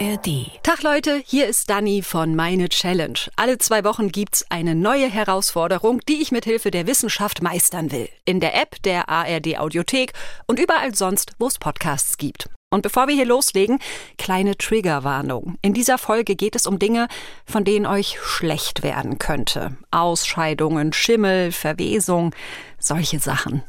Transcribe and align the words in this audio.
ARD. 0.00 0.50
Tag 0.62 0.82
Leute, 0.82 1.22
hier 1.24 1.46
ist 1.46 1.70
Dani 1.70 2.02
von 2.02 2.34
Meine 2.34 2.68
Challenge. 2.68 3.18
Alle 3.36 3.58
zwei 3.58 3.84
Wochen 3.84 4.08
gibt's 4.08 4.44
eine 4.48 4.74
neue 4.74 5.08
Herausforderung, 5.08 6.00
die 6.08 6.20
ich 6.20 6.32
mit 6.32 6.44
Hilfe 6.44 6.70
der 6.70 6.86
Wissenschaft 6.86 7.42
meistern 7.42 7.92
will. 7.92 8.08
In 8.24 8.40
der 8.40 8.60
App 8.60 8.82
der 8.82 9.08
ARD 9.08 9.58
Audiothek 9.58 10.12
und 10.46 10.58
überall 10.58 10.94
sonst, 10.94 11.32
wo 11.38 11.46
es 11.46 11.58
Podcasts 11.58 12.16
gibt. 12.18 12.48
Und 12.70 12.82
bevor 12.82 13.06
wir 13.06 13.14
hier 13.14 13.26
loslegen, 13.26 13.78
kleine 14.18 14.56
Triggerwarnung. 14.56 15.58
In 15.62 15.74
dieser 15.74 15.98
Folge 15.98 16.34
geht 16.34 16.56
es 16.56 16.66
um 16.66 16.80
Dinge, 16.80 17.06
von 17.46 17.64
denen 17.64 17.86
euch 17.86 18.18
schlecht 18.20 18.82
werden 18.82 19.18
könnte. 19.18 19.76
Ausscheidungen, 19.92 20.92
Schimmel, 20.92 21.52
Verwesung, 21.52 22.34
solche 22.80 23.20
Sachen. 23.20 23.62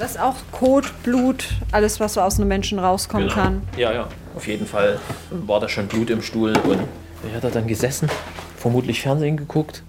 Das 0.00 0.12
ist 0.12 0.20
auch 0.20 0.36
Kot, 0.50 0.90
Blut, 1.02 1.44
alles, 1.72 2.00
was 2.00 2.14
so 2.14 2.22
aus 2.22 2.38
einem 2.38 2.48
Menschen 2.48 2.78
rauskommen 2.78 3.28
Genau. 3.28 3.38
kann. 3.38 3.62
Ja, 3.76 3.92
ja, 3.92 4.08
auf 4.34 4.46
jeden 4.48 4.66
Fall 4.66 4.98
war 5.30 5.60
da 5.60 5.68
schon 5.68 5.88
Blut 5.88 6.08
im 6.08 6.22
Stuhl 6.22 6.56
und 6.64 6.78
er 7.28 7.36
hat 7.36 7.44
da 7.44 7.50
dann 7.50 7.66
gesessen, 7.66 8.08
vermutlich 8.56 9.02
Fernsehen 9.02 9.36
geguckt. 9.36 9.82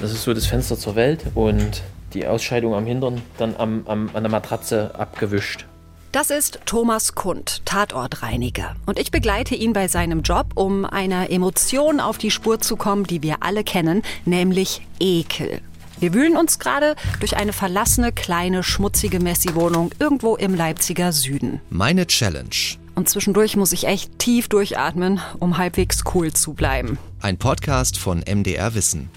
Das 0.00 0.10
ist 0.12 0.22
so 0.22 0.32
das 0.32 0.46
Fenster 0.46 0.78
zur 0.78 0.94
Welt 0.96 1.22
und 1.34 1.82
die 2.14 2.26
Ausscheidung 2.26 2.74
am 2.74 2.86
Hintern 2.86 3.20
dann 3.36 3.54
am, 3.58 3.82
am, 3.86 4.08
an 4.14 4.22
der 4.22 4.30
Matratze 4.32 4.92
abgewischt. 4.98 5.66
Das 6.12 6.30
ist 6.30 6.60
Thomas 6.64 7.14
Kund, 7.14 7.60
Tatortreiniger. 7.66 8.74
Und 8.86 8.98
ich 8.98 9.10
begleite 9.10 9.54
ihn 9.54 9.74
bei 9.74 9.86
seinem 9.86 10.22
Job, 10.22 10.46
um 10.54 10.86
einer 10.86 11.30
Emotion 11.30 12.00
auf 12.00 12.16
die 12.16 12.30
Spur 12.30 12.58
zu 12.62 12.76
kommen, 12.76 13.04
die 13.04 13.22
wir 13.22 13.36
alle 13.40 13.64
kennen, 13.64 14.00
nämlich 14.24 14.80
Ekel. 14.98 15.60
Wir 15.98 16.12
wühlen 16.12 16.36
uns 16.36 16.58
gerade 16.58 16.94
durch 17.20 17.36
eine 17.36 17.54
verlassene, 17.54 18.12
kleine, 18.12 18.62
schmutzige 18.62 19.18
Messi-Wohnung 19.18 19.92
irgendwo 19.98 20.36
im 20.36 20.54
Leipziger 20.54 21.10
Süden. 21.12 21.60
Meine 21.70 22.06
Challenge. 22.06 22.76
Und 22.94 23.08
zwischendurch 23.08 23.56
muss 23.56 23.72
ich 23.72 23.86
echt 23.86 24.18
tief 24.18 24.48
durchatmen, 24.48 25.20
um 25.38 25.56
halbwegs 25.56 26.02
cool 26.14 26.32
zu 26.32 26.52
bleiben. 26.52 26.98
Ein 27.20 27.38
Podcast 27.38 27.98
von 27.98 28.22
MDR 28.26 28.74
Wissen. 28.74 29.08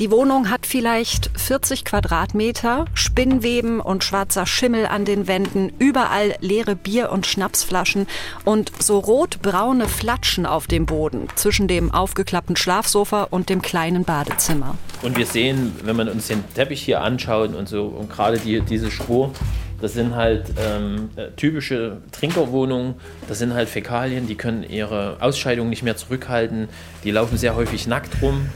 Die 0.00 0.10
Wohnung 0.10 0.48
hat 0.48 0.64
vielleicht 0.64 1.30
40 1.38 1.84
Quadratmeter, 1.84 2.86
Spinnweben 2.94 3.80
und 3.80 4.02
schwarzer 4.02 4.46
Schimmel 4.46 4.86
an 4.86 5.04
den 5.04 5.28
Wänden, 5.28 5.70
überall 5.78 6.36
leere 6.40 6.74
Bier- 6.74 7.12
und 7.12 7.26
Schnapsflaschen 7.26 8.06
und 8.46 8.72
so 8.78 8.98
rot-braune 8.98 9.88
Flatschen 9.88 10.46
auf 10.46 10.66
dem 10.66 10.86
Boden 10.86 11.28
zwischen 11.34 11.68
dem 11.68 11.92
aufgeklappten 11.92 12.56
Schlafsofa 12.56 13.24
und 13.24 13.50
dem 13.50 13.60
kleinen 13.60 14.04
Badezimmer. 14.04 14.78
Und 15.02 15.18
wir 15.18 15.26
sehen, 15.26 15.76
wenn 15.84 15.96
man 15.96 16.08
uns 16.08 16.28
den 16.28 16.44
Teppich 16.54 16.80
hier 16.80 17.02
anschaut 17.02 17.54
und 17.54 17.68
so, 17.68 17.84
und 17.84 18.08
gerade 18.08 18.38
die, 18.38 18.62
diese 18.62 18.90
Spur, 18.90 19.34
das 19.82 19.92
sind 19.92 20.14
halt 20.14 20.46
ähm, 20.58 21.10
äh, 21.16 21.28
typische 21.36 21.98
Trinkerwohnungen, 22.10 22.94
das 23.28 23.38
sind 23.38 23.52
halt 23.52 23.68
Fäkalien, 23.68 24.26
die 24.26 24.36
können 24.36 24.62
ihre 24.62 25.18
Ausscheidung 25.20 25.68
nicht 25.68 25.82
mehr 25.82 25.98
zurückhalten, 25.98 26.70
die 27.04 27.10
laufen 27.10 27.36
sehr 27.36 27.54
häufig 27.54 27.86
nackt 27.86 28.22
rum. 28.22 28.46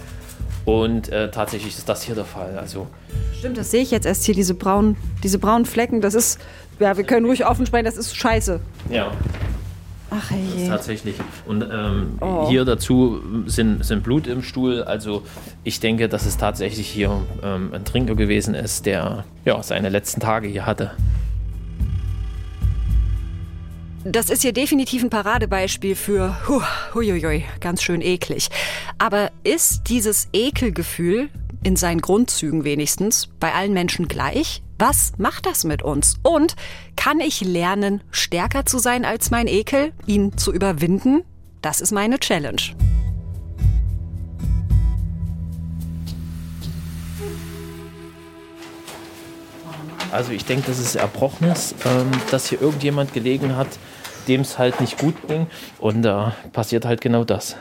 Und 0.64 1.10
äh, 1.10 1.30
tatsächlich 1.30 1.76
ist 1.76 1.88
das 1.88 2.02
hier 2.02 2.14
der 2.14 2.24
Fall. 2.24 2.58
Also 2.58 2.86
Stimmt, 3.38 3.58
das 3.58 3.70
sehe 3.70 3.82
ich 3.82 3.90
jetzt 3.90 4.06
erst 4.06 4.24
hier, 4.24 4.34
diese 4.34 4.54
braunen, 4.54 4.96
diese 5.22 5.38
braunen 5.38 5.66
Flecken. 5.66 6.00
Das 6.00 6.14
ist, 6.14 6.40
ja, 6.80 6.96
wir 6.96 7.04
können 7.04 7.26
ruhig 7.26 7.44
offen 7.46 7.66
sprechen, 7.66 7.84
das 7.84 7.96
ist 7.96 8.16
scheiße. 8.16 8.60
ja, 8.90 9.10
Ach 10.10 10.30
das 10.30 10.62
ist 10.62 10.68
tatsächlich. 10.68 11.16
Und 11.46 11.62
ähm, 11.70 12.18
Oh. 12.20 12.48
hier 12.48 12.64
dazu 12.64 13.20
sind, 13.46 13.84
sind 13.84 14.02
Blut 14.04 14.26
im 14.28 14.42
Stuhl. 14.44 14.82
Also 14.84 15.22
ich 15.64 15.80
denke, 15.80 16.08
dass 16.08 16.24
es 16.24 16.36
tatsächlich 16.36 16.86
hier 16.88 17.20
ähm, 17.42 17.70
ein 17.74 17.84
Trinker 17.84 18.14
gewesen 18.14 18.54
ist, 18.54 18.86
der 18.86 19.24
ja, 19.44 19.60
seine 19.62 19.88
letzten 19.88 20.20
Tage 20.20 20.46
hier 20.46 20.66
hatte. 20.66 20.92
Das 24.06 24.28
ist 24.28 24.42
hier 24.42 24.52
definitiv 24.52 25.02
ein 25.02 25.08
Paradebeispiel 25.08 25.96
für 25.96 26.36
huh, 26.46 26.62
huiuiui, 26.92 27.46
ganz 27.60 27.82
schön 27.82 28.02
eklig. 28.02 28.48
Aber 28.98 29.30
ist 29.44 29.84
dieses 29.88 30.28
Ekelgefühl 30.34 31.30
in 31.62 31.74
seinen 31.76 32.02
Grundzügen 32.02 32.64
wenigstens 32.64 33.28
bei 33.40 33.54
allen 33.54 33.72
Menschen 33.72 34.06
gleich? 34.06 34.62
Was 34.78 35.12
macht 35.16 35.46
das 35.46 35.64
mit 35.64 35.80
uns? 35.80 36.16
Und 36.22 36.54
kann 36.96 37.18
ich 37.18 37.40
lernen, 37.40 38.02
stärker 38.10 38.66
zu 38.66 38.78
sein 38.78 39.06
als 39.06 39.30
mein 39.30 39.46
Ekel, 39.46 39.94
ihn 40.04 40.36
zu 40.36 40.52
überwinden? 40.52 41.24
Das 41.62 41.80
ist 41.80 41.92
meine 41.92 42.18
Challenge. 42.18 42.60
Also 50.12 50.30
ich 50.30 50.44
denke, 50.44 50.66
das 50.68 50.78
ist 50.78 50.94
Erbrochenes, 50.94 51.74
ähm, 51.84 52.10
dass 52.30 52.46
hier 52.46 52.60
irgendjemand 52.60 53.12
gelegen 53.12 53.56
hat, 53.56 53.66
dem 54.24 54.42
es 54.42 54.58
halt 54.58 54.80
nicht 54.80 54.98
gut 54.98 55.14
ging. 55.28 55.46
Und 55.78 56.02
da 56.02 56.34
passiert 56.52 56.84
halt 56.84 57.00
genau 57.00 57.24
das. 57.24 57.56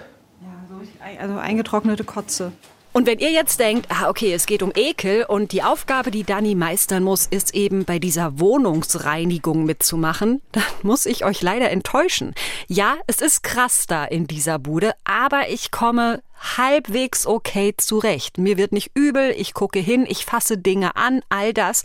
Also 1.20 1.38
eingetrocknete 1.38 2.04
Kotze. 2.04 2.52
Und 2.94 3.08
wenn 3.08 3.18
ihr 3.18 3.32
jetzt 3.32 3.60
denkt, 3.60 3.88
ah, 3.90 4.08
okay, 4.08 4.34
es 4.34 4.46
geht 4.46 4.62
um 4.62 4.72
Ekel 4.76 5.26
und 5.26 5.52
die 5.52 5.64
Aufgabe, 5.64 6.12
die 6.12 6.24
Dani 6.24 6.54
meistern 6.54 7.02
muss, 7.02 7.26
ist 7.26 7.56
eben 7.56 7.86
bei 7.86 7.98
dieser 7.98 8.40
Wohnungsreinigung 8.40 9.66
mitzumachen, 9.66 10.44
dann 10.52 10.64
muss 10.84 11.08
ich 11.08 11.26
euch 11.26 11.42
leider 11.42 11.72
enttäuschen. 11.72 12.36
Ja, 12.68 12.98
es 13.08 13.20
ist 13.20 13.42
krass 13.42 13.88
da 13.88 14.06
in 14.06 14.28
dieser 14.28 14.60
Bude, 14.60 14.94
aber 15.06 15.50
ich 15.50 15.72
komme 15.72 16.22
halbwegs 16.58 17.26
okay 17.26 17.74
zurecht. 17.76 18.38
Mir 18.38 18.58
wird 18.58 18.74
nicht 18.74 18.92
übel, 18.94 19.34
ich 19.36 19.56
gucke 19.56 19.80
hin, 19.80 20.06
ich 20.08 20.26
fasse 20.26 20.60
Dinge 20.60 20.96
an, 20.96 21.22
all 21.30 21.52
das. 21.52 21.82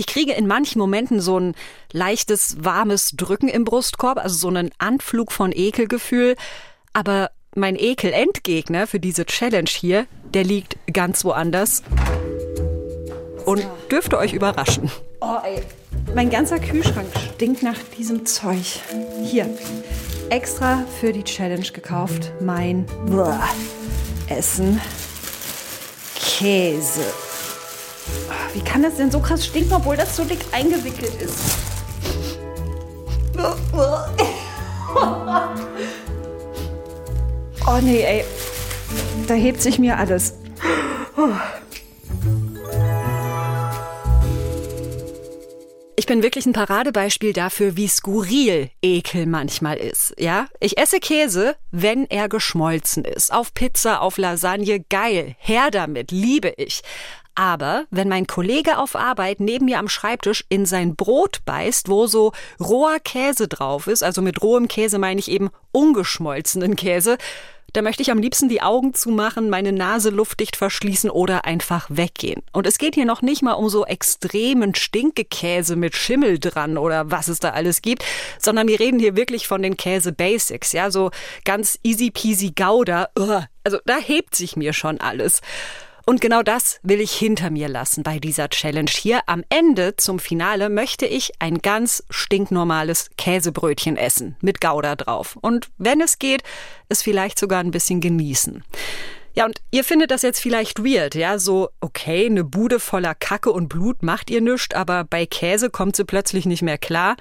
Ich 0.00 0.06
kriege 0.06 0.32
in 0.32 0.46
manchen 0.46 0.78
Momenten 0.78 1.20
so 1.20 1.38
ein 1.38 1.54
leichtes, 1.92 2.64
warmes 2.64 3.10
Drücken 3.18 3.48
im 3.48 3.66
Brustkorb, 3.66 4.16
also 4.16 4.34
so 4.34 4.48
einen 4.48 4.70
Anflug 4.78 5.30
von 5.30 5.52
Ekelgefühl. 5.54 6.36
Aber 6.94 7.30
mein 7.54 7.76
Ekel-Endgegner 7.76 8.86
für 8.86 8.98
diese 8.98 9.26
Challenge 9.26 9.68
hier, 9.68 10.06
der 10.32 10.44
liegt 10.44 10.78
ganz 10.90 11.22
woanders 11.22 11.82
und 13.44 13.66
dürfte 13.90 14.16
euch 14.16 14.32
überraschen. 14.32 14.90
Oh, 15.20 15.36
ey. 15.44 15.60
Mein 16.14 16.30
ganzer 16.30 16.58
Kühlschrank 16.58 17.08
stinkt 17.34 17.62
nach 17.62 17.76
diesem 17.98 18.24
Zeug. 18.24 18.80
Hier, 19.22 19.54
extra 20.30 20.82
für 20.98 21.12
die 21.12 21.24
Challenge 21.24 21.70
gekauft. 21.74 22.32
Mein 22.40 22.86
Essen. 24.30 24.80
Käse. 26.14 27.04
Wie 28.52 28.60
kann 28.60 28.82
das 28.82 28.96
denn 28.96 29.10
so 29.10 29.20
krass 29.20 29.46
stinken, 29.46 29.74
obwohl 29.74 29.96
das 29.96 30.16
so 30.16 30.24
dick 30.24 30.40
eingewickelt 30.52 31.14
ist? 31.20 31.38
Oh 37.66 37.78
nee, 37.82 38.02
ey. 38.02 38.24
Da 39.26 39.34
hebt 39.34 39.62
sich 39.62 39.78
mir 39.78 39.96
alles. 39.98 40.34
Ich 45.96 46.06
bin 46.06 46.22
wirklich 46.22 46.46
ein 46.46 46.52
Paradebeispiel 46.52 47.32
dafür, 47.32 47.76
wie 47.76 47.86
skurril 47.86 48.70
Ekel 48.82 49.26
manchmal 49.26 49.76
ist. 49.76 50.14
Ja, 50.18 50.46
ich 50.58 50.78
esse 50.78 50.98
Käse, 50.98 51.56
wenn 51.70 52.06
er 52.06 52.28
geschmolzen 52.28 53.04
ist. 53.04 53.32
Auf 53.32 53.54
Pizza, 53.54 54.00
auf 54.00 54.18
Lasagne, 54.18 54.80
geil. 54.80 55.36
Her 55.38 55.70
damit, 55.70 56.10
liebe 56.10 56.54
ich. 56.56 56.82
Aber 57.34 57.84
wenn 57.90 58.08
mein 58.08 58.26
Kollege 58.26 58.78
auf 58.78 58.96
Arbeit 58.96 59.40
neben 59.40 59.66
mir 59.66 59.78
am 59.78 59.88
Schreibtisch 59.88 60.44
in 60.48 60.66
sein 60.66 60.96
Brot 60.96 61.44
beißt, 61.44 61.88
wo 61.88 62.06
so 62.06 62.32
roher 62.58 62.98
Käse 63.00 63.48
drauf 63.48 63.86
ist, 63.86 64.02
also 64.02 64.22
mit 64.22 64.42
rohem 64.42 64.68
Käse 64.68 64.98
meine 64.98 65.20
ich 65.20 65.30
eben 65.30 65.50
ungeschmolzenen 65.72 66.76
Käse, 66.76 67.18
da 67.72 67.82
möchte 67.82 68.02
ich 68.02 68.10
am 68.10 68.18
liebsten 68.18 68.48
die 68.48 68.62
Augen 68.62 68.94
zumachen, 68.94 69.48
meine 69.48 69.72
Nase 69.72 70.10
luftdicht 70.10 70.56
verschließen 70.56 71.10
oder 71.10 71.44
einfach 71.44 71.86
weggehen. 71.88 72.42
Und 72.52 72.66
es 72.66 72.78
geht 72.78 72.94
hier 72.94 73.04
noch 73.04 73.22
nicht 73.22 73.42
mal 73.42 73.52
um 73.52 73.68
so 73.68 73.86
extremen 73.86 74.74
Stinkekäse 74.74 75.76
mit 75.76 75.94
Schimmel 75.94 76.38
dran 76.38 76.78
oder 76.78 77.10
was 77.10 77.28
es 77.28 77.38
da 77.38 77.50
alles 77.50 77.82
gibt, 77.82 78.04
sondern 78.38 78.66
wir 78.66 78.80
reden 78.80 78.98
hier 78.98 79.16
wirklich 79.16 79.46
von 79.46 79.62
den 79.62 79.76
Käse-Basics, 79.76 80.72
ja, 80.72 80.90
so 80.90 81.10
ganz 81.44 81.78
easy 81.82 82.10
peasy 82.10 82.50
Gouda. 82.50 83.08
Also 83.62 83.78
da 83.84 83.98
hebt 83.98 84.34
sich 84.34 84.56
mir 84.56 84.72
schon 84.72 85.00
alles. 85.00 85.40
Und 86.06 86.20
genau 86.20 86.42
das 86.42 86.80
will 86.82 87.00
ich 87.00 87.12
hinter 87.12 87.50
mir 87.50 87.68
lassen 87.68 88.02
bei 88.02 88.18
dieser 88.18 88.48
Challenge 88.48 88.90
hier. 88.90 89.20
Am 89.26 89.44
Ende 89.48 89.96
zum 89.96 90.18
Finale 90.18 90.68
möchte 90.68 91.06
ich 91.06 91.32
ein 91.38 91.58
ganz 91.58 92.02
stinknormales 92.10 93.10
Käsebrötchen 93.16 93.96
essen 93.96 94.36
mit 94.40 94.60
Gouda 94.60 94.96
drauf. 94.96 95.36
Und 95.40 95.68
wenn 95.78 96.00
es 96.00 96.18
geht, 96.18 96.42
es 96.88 97.02
vielleicht 97.02 97.38
sogar 97.38 97.60
ein 97.60 97.70
bisschen 97.70 98.00
genießen. 98.00 98.64
Ja, 99.34 99.44
und 99.46 99.60
ihr 99.70 99.84
findet 99.84 100.10
das 100.10 100.22
jetzt 100.22 100.40
vielleicht 100.40 100.84
weird, 100.84 101.14
ja, 101.14 101.38
so, 101.38 101.70
okay, 101.80 102.26
eine 102.26 102.42
Bude 102.42 102.80
voller 102.80 103.14
Kacke 103.14 103.52
und 103.52 103.68
Blut 103.68 104.02
macht 104.02 104.28
ihr 104.28 104.40
nischt, 104.40 104.74
aber 104.74 105.04
bei 105.04 105.24
Käse 105.24 105.70
kommt 105.70 105.94
sie 105.94 106.04
plötzlich 106.04 106.46
nicht 106.46 106.62
mehr 106.62 106.78
klar. 106.78 107.16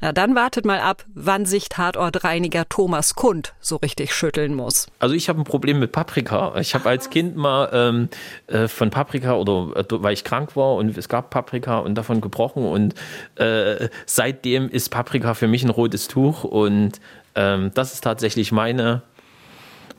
Ja, 0.00 0.12
dann 0.12 0.34
wartet 0.34 0.64
mal 0.64 0.80
ab, 0.80 1.04
wann 1.14 1.44
sich 1.44 1.68
Tatortreiniger 1.68 2.68
Thomas 2.68 3.14
Kund 3.14 3.54
so 3.60 3.76
richtig 3.76 4.14
schütteln 4.14 4.54
muss. 4.54 4.86
Also 4.98 5.14
ich 5.14 5.28
habe 5.28 5.40
ein 5.40 5.44
Problem 5.44 5.78
mit 5.78 5.92
Paprika. 5.92 6.54
Ich 6.58 6.74
habe 6.74 6.88
als 6.88 7.10
Kind 7.10 7.36
mal 7.36 7.68
ähm, 7.72 8.08
äh, 8.46 8.66
von 8.66 8.90
Paprika 8.90 9.34
oder 9.34 9.76
äh, 9.76 9.84
weil 9.90 10.14
ich 10.14 10.24
krank 10.24 10.56
war 10.56 10.74
und 10.76 10.96
es 10.96 11.08
gab 11.08 11.28
Paprika 11.30 11.78
und 11.78 11.96
davon 11.96 12.20
gebrochen 12.22 12.64
und 12.64 12.94
äh, 13.36 13.88
seitdem 14.06 14.70
ist 14.70 14.88
Paprika 14.88 15.34
für 15.34 15.48
mich 15.48 15.64
ein 15.64 15.70
rotes 15.70 16.08
Tuch 16.08 16.44
und 16.44 17.00
ähm, 17.34 17.70
das 17.74 17.92
ist 17.92 18.02
tatsächlich 18.02 18.52
meine 18.52 19.02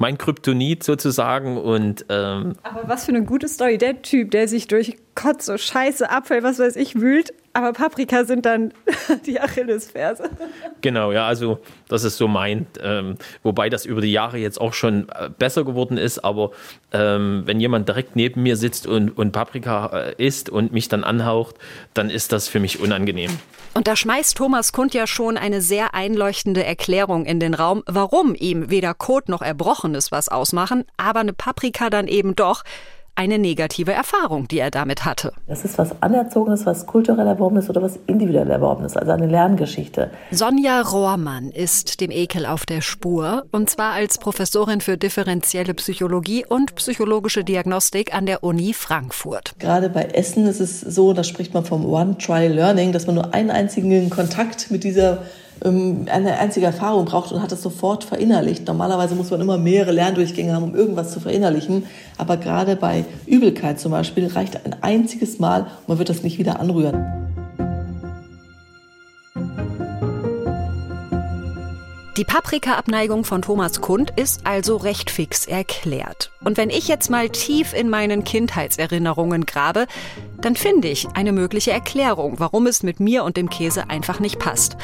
mein 0.01 0.17
Kryptonit 0.17 0.83
sozusagen. 0.83 1.57
Und, 1.57 2.05
ähm, 2.09 2.55
aber 2.63 2.87
was 2.87 3.05
für 3.05 3.11
eine 3.11 3.23
gute 3.23 3.47
Story. 3.47 3.77
Der 3.77 4.01
Typ, 4.01 4.31
der 4.31 4.47
sich 4.47 4.67
durch 4.67 4.97
Kotze, 5.15 5.57
Scheiße, 5.57 6.09
Abfall, 6.09 6.43
was 6.43 6.57
weiß 6.57 6.75
ich, 6.75 6.99
wühlt, 6.99 7.33
aber 7.53 7.73
Paprika 7.73 8.23
sind 8.23 8.45
dann 8.45 8.73
die 9.25 9.39
Achillesferse. 9.39 10.29
Genau, 10.81 11.11
ja, 11.11 11.27
also 11.27 11.59
das 11.87 12.03
ist 12.03 12.17
so 12.17 12.27
mein, 12.27 12.67
ähm, 12.81 13.17
wobei 13.43 13.69
das 13.69 13.85
über 13.85 14.01
die 14.01 14.11
Jahre 14.11 14.37
jetzt 14.37 14.59
auch 14.59 14.73
schon 14.73 15.09
äh, 15.09 15.29
besser 15.29 15.63
geworden 15.63 15.97
ist, 15.97 16.23
aber 16.23 16.51
ähm, 16.93 17.43
wenn 17.45 17.59
jemand 17.59 17.87
direkt 17.87 18.15
neben 18.15 18.43
mir 18.43 18.55
sitzt 18.55 18.87
und, 18.87 19.17
und 19.17 19.31
Paprika 19.31 19.87
äh, 19.87 20.25
isst 20.25 20.49
und 20.49 20.71
mich 20.71 20.87
dann 20.87 21.03
anhaucht, 21.03 21.55
dann 21.93 22.09
ist 22.09 22.31
das 22.31 22.47
für 22.47 22.59
mich 22.59 22.79
unangenehm. 22.79 23.31
Und 23.73 23.87
da 23.87 23.95
schmeißt 23.95 24.35
Thomas 24.37 24.73
Kund 24.73 24.93
ja 24.93 25.07
schon 25.07 25.37
eine 25.37 25.61
sehr 25.61 25.93
einleuchtende 25.93 26.63
Erklärung 26.63 27.25
in 27.25 27.39
den 27.39 27.53
Raum, 27.53 27.83
warum 27.85 28.35
ihm 28.35 28.69
weder 28.69 28.93
Kot 28.93 29.29
noch 29.29 29.41
Erbrochenes 29.41 30.11
was 30.11 30.29
ausmachen, 30.29 30.85
aber 30.97 31.21
eine 31.21 31.33
Paprika 31.33 31.89
dann 31.89 32.07
eben 32.07 32.35
doch 32.35 32.63
eine 33.21 33.37
negative 33.37 33.93
Erfahrung, 33.93 34.47
die 34.47 34.57
er 34.57 34.71
damit 34.71 35.05
hatte. 35.05 35.31
Das 35.45 35.63
ist 35.63 35.77
was 35.77 36.01
Anerzogenes, 36.01 36.65
was 36.65 36.87
kulturell 36.87 37.27
Erworbenes 37.27 37.69
oder 37.69 37.79
was 37.83 37.99
individuell 38.07 38.49
Erworbenes, 38.49 38.97
also 38.97 39.11
eine 39.11 39.27
Lerngeschichte. 39.27 40.09
Sonja 40.31 40.81
Rohrmann 40.81 41.51
ist 41.51 42.01
dem 42.01 42.09
Ekel 42.09 42.47
auf 42.47 42.65
der 42.65 42.81
Spur 42.81 43.43
und 43.51 43.69
zwar 43.69 43.93
als 43.93 44.17
Professorin 44.17 44.81
für 44.81 44.97
differenzielle 44.97 45.75
Psychologie 45.75 46.45
und 46.47 46.73
psychologische 46.73 47.43
Diagnostik 47.43 48.11
an 48.11 48.25
der 48.25 48.43
Uni 48.43 48.73
Frankfurt. 48.73 49.53
Gerade 49.59 49.89
bei 49.89 50.05
Essen 50.05 50.47
ist 50.47 50.59
es 50.59 50.81
so, 50.81 51.13
da 51.13 51.23
spricht 51.23 51.53
man 51.53 51.63
vom 51.63 51.85
One-Try-Learning, 51.85 52.91
dass 52.91 53.05
man 53.05 53.13
nur 53.13 53.35
einen 53.35 53.51
einzigen 53.51 54.09
Kontakt 54.09 54.71
mit 54.71 54.83
dieser 54.83 55.19
eine 55.63 56.39
einzige 56.39 56.65
Erfahrung 56.65 57.05
braucht 57.05 57.31
und 57.31 57.41
hat 57.41 57.51
es 57.51 57.61
sofort 57.61 58.03
verinnerlicht. 58.03 58.65
Normalerweise 58.67 59.15
muss 59.15 59.29
man 59.29 59.41
immer 59.41 59.57
mehrere 59.57 59.91
Lerndurchgänge 59.91 60.53
haben, 60.53 60.63
um 60.63 60.75
irgendwas 60.75 61.11
zu 61.11 61.19
verinnerlichen. 61.19 61.85
Aber 62.17 62.37
gerade 62.37 62.75
bei 62.75 63.05
Übelkeit 63.27 63.79
zum 63.79 63.91
Beispiel 63.91 64.27
reicht 64.27 64.65
ein 64.65 64.75
einziges 64.81 65.39
Mal 65.39 65.61
und 65.61 65.89
man 65.89 65.97
wird 65.99 66.09
das 66.09 66.23
nicht 66.23 66.39
wieder 66.39 66.59
anrühren. 66.59 67.21
Die 72.17 72.25
Paprika-Abneigung 72.25 73.23
von 73.23 73.41
Thomas 73.41 73.81
Kund 73.81 74.11
ist 74.15 74.45
also 74.45 74.75
recht 74.75 75.09
fix 75.09 75.47
erklärt. 75.47 76.29
Und 76.43 76.57
wenn 76.57 76.69
ich 76.69 76.87
jetzt 76.87 77.09
mal 77.09 77.29
tief 77.29 77.73
in 77.73 77.89
meinen 77.89 78.23
Kindheitserinnerungen 78.23 79.45
grabe, 79.45 79.87
dann 80.41 80.55
finde 80.55 80.89
ich 80.89 81.07
eine 81.13 81.31
mögliche 81.31 81.71
Erklärung, 81.71 82.35
warum 82.39 82.67
es 82.67 82.83
mit 82.83 82.99
mir 82.99 83.23
und 83.23 83.37
dem 83.37 83.49
Käse 83.49 83.89
einfach 83.89 84.19
nicht 84.19 84.39
passt. 84.39 84.77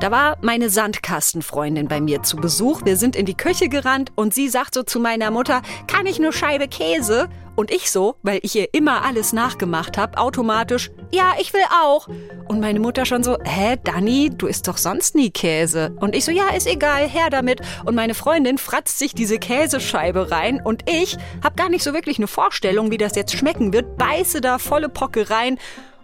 Da 0.00 0.10
war 0.10 0.38
meine 0.40 0.70
Sandkastenfreundin 0.70 1.88
bei 1.88 2.00
mir 2.00 2.22
zu 2.22 2.36
Besuch. 2.36 2.82
Wir 2.84 2.96
sind 2.96 3.16
in 3.16 3.26
die 3.26 3.36
Küche 3.36 3.68
gerannt 3.68 4.12
und 4.14 4.34
sie 4.34 4.48
sagt 4.48 4.74
so 4.74 4.82
zu 4.82 5.00
meiner 5.00 5.30
Mutter, 5.30 5.62
kann 5.86 6.06
ich 6.06 6.18
eine 6.18 6.32
Scheibe 6.32 6.68
Käse? 6.68 7.28
Und 7.54 7.70
ich 7.70 7.90
so, 7.90 8.16
weil 8.22 8.40
ich 8.42 8.56
ihr 8.56 8.72
immer 8.72 9.04
alles 9.04 9.32
nachgemacht 9.32 9.98
habe, 9.98 10.18
automatisch, 10.18 10.90
ja, 11.10 11.34
ich 11.38 11.52
will 11.52 11.64
auch. 11.82 12.08
Und 12.48 12.60
meine 12.60 12.80
Mutter 12.80 13.04
schon 13.04 13.22
so, 13.22 13.36
hä, 13.44 13.76
Dani, 13.82 14.30
du 14.30 14.46
isst 14.46 14.68
doch 14.68 14.78
sonst 14.78 15.14
nie 15.14 15.30
Käse. 15.30 15.94
Und 16.00 16.16
ich 16.16 16.24
so, 16.24 16.30
ja, 16.30 16.48
ist 16.48 16.66
egal, 16.66 17.08
her 17.08 17.28
damit. 17.30 17.60
Und 17.84 17.94
meine 17.94 18.14
Freundin 18.14 18.58
fratzt 18.58 18.98
sich 18.98 19.14
diese 19.14 19.38
Käsescheibe 19.38 20.30
rein 20.30 20.60
und 20.62 20.88
ich 20.88 21.18
habe 21.44 21.56
gar 21.56 21.68
nicht 21.68 21.84
so 21.84 21.92
wirklich 21.92 22.18
eine 22.18 22.26
Vorstellung, 22.26 22.90
wie 22.90 22.98
das 22.98 23.16
jetzt 23.16 23.36
schmecken 23.36 23.72
wird, 23.72 23.98
beiße 23.98 24.40
da 24.40 24.58
volle 24.58 24.88
Pocke 24.88 25.28
rein 25.28 25.58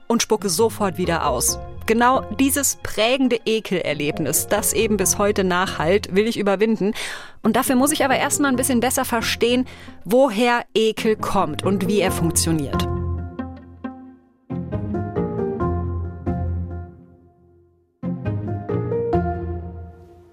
und 0.07 0.23
spucke 0.23 0.49
sofort 0.49 0.99
wieder 0.99 1.27
aus. 1.27 1.59
Genau 1.89 2.21
dieses 2.39 2.77
prägende 2.83 3.41
Ekelerlebnis, 3.47 4.47
das 4.47 4.75
eben 4.75 4.99
bis 4.99 5.17
heute 5.17 5.43
nachhalt, 5.43 6.15
will 6.15 6.29
ich 6.29 6.39
überwinden. 6.39 6.93
Und 7.43 7.57
dafür 7.57 7.77
muss 7.77 7.93
ich 7.93 8.05
aber 8.05 8.15
erstmal 8.15 8.51
ein 8.51 8.57
bisschen 8.57 8.81
besser 8.81 9.07
verstehen, 9.07 9.65
woher 10.05 10.67
Ekel 10.75 11.17
kommt 11.17 11.65
und 11.65 11.89
wie 11.89 12.01
er 12.01 12.13
funktioniert. 12.13 12.83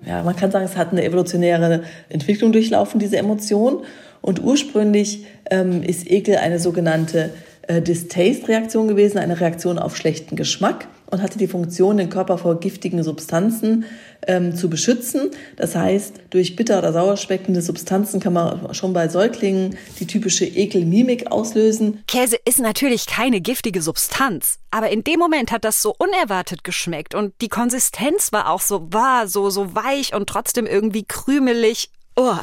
Ja, 0.05 0.23
man 0.25 0.35
kann 0.35 0.51
sagen, 0.51 0.65
es 0.65 0.75
hat 0.75 0.91
eine 0.91 1.05
evolutionäre 1.05 1.85
Entwicklung 2.09 2.51
durchlaufen, 2.51 2.99
diese 2.99 3.15
Emotion. 3.15 3.85
Und 4.21 4.43
ursprünglich 4.43 5.25
ähm, 5.49 5.83
ist 5.83 6.11
Ekel 6.11 6.35
eine 6.35 6.59
sogenannte 6.59 7.29
äh, 7.61 7.81
Distaste-Reaktion 7.81 8.89
gewesen, 8.89 9.19
eine 9.19 9.39
Reaktion 9.39 9.79
auf 9.79 9.95
schlechten 9.95 10.35
Geschmack 10.35 10.89
und 11.15 11.21
hatte 11.21 11.37
die 11.37 11.47
Funktion, 11.47 11.97
den 11.97 12.09
Körper 12.09 12.37
vor 12.37 12.59
giftigen 12.59 13.01
Substanzen 13.01 13.85
ähm, 14.27 14.55
zu 14.55 14.69
beschützen. 14.69 15.31
Das 15.55 15.75
heißt, 15.75 16.15
durch 16.29 16.57
bitter 16.57 16.77
oder 16.79 16.91
sauer 16.91 17.15
schmeckende 17.15 17.61
Substanzen 17.61 18.19
kann 18.19 18.33
man 18.33 18.73
schon 18.73 18.91
bei 18.91 19.07
Säuglingen 19.07 19.77
die 19.99 20.07
typische 20.07 20.45
Ekelmimik 20.45 21.31
auslösen. 21.31 22.03
Käse 22.07 22.37
ist 22.43 22.59
natürlich 22.59 23.07
keine 23.07 23.39
giftige 23.39 23.81
Substanz, 23.81 24.59
aber 24.71 24.89
in 24.89 25.03
dem 25.05 25.19
Moment 25.19 25.51
hat 25.51 25.63
das 25.63 25.81
so 25.81 25.95
unerwartet 25.97 26.65
geschmeckt 26.65 27.15
und 27.15 27.33
die 27.41 27.49
Konsistenz 27.49 28.33
war 28.33 28.49
auch 28.49 28.61
so 28.61 28.91
war 28.91 29.27
so 29.27 29.49
so 29.49 29.73
weich 29.73 30.13
und 30.13 30.27
trotzdem 30.27 30.65
irgendwie 30.65 31.05
krümelig 31.05 31.89
Oh, 32.17 32.37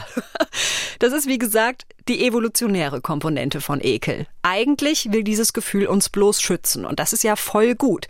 das 0.98 1.14
ist 1.14 1.26
wie 1.26 1.38
gesagt 1.38 1.86
die 2.08 2.26
evolutionäre 2.26 3.00
Komponente 3.00 3.62
von 3.62 3.80
Ekel. 3.80 4.26
Eigentlich 4.42 5.12
will 5.12 5.24
dieses 5.24 5.54
Gefühl 5.54 5.86
uns 5.86 6.10
bloß 6.10 6.42
schützen 6.42 6.84
und 6.84 6.98
das 6.98 7.14
ist 7.14 7.24
ja 7.24 7.36
voll 7.36 7.74
gut. 7.74 8.06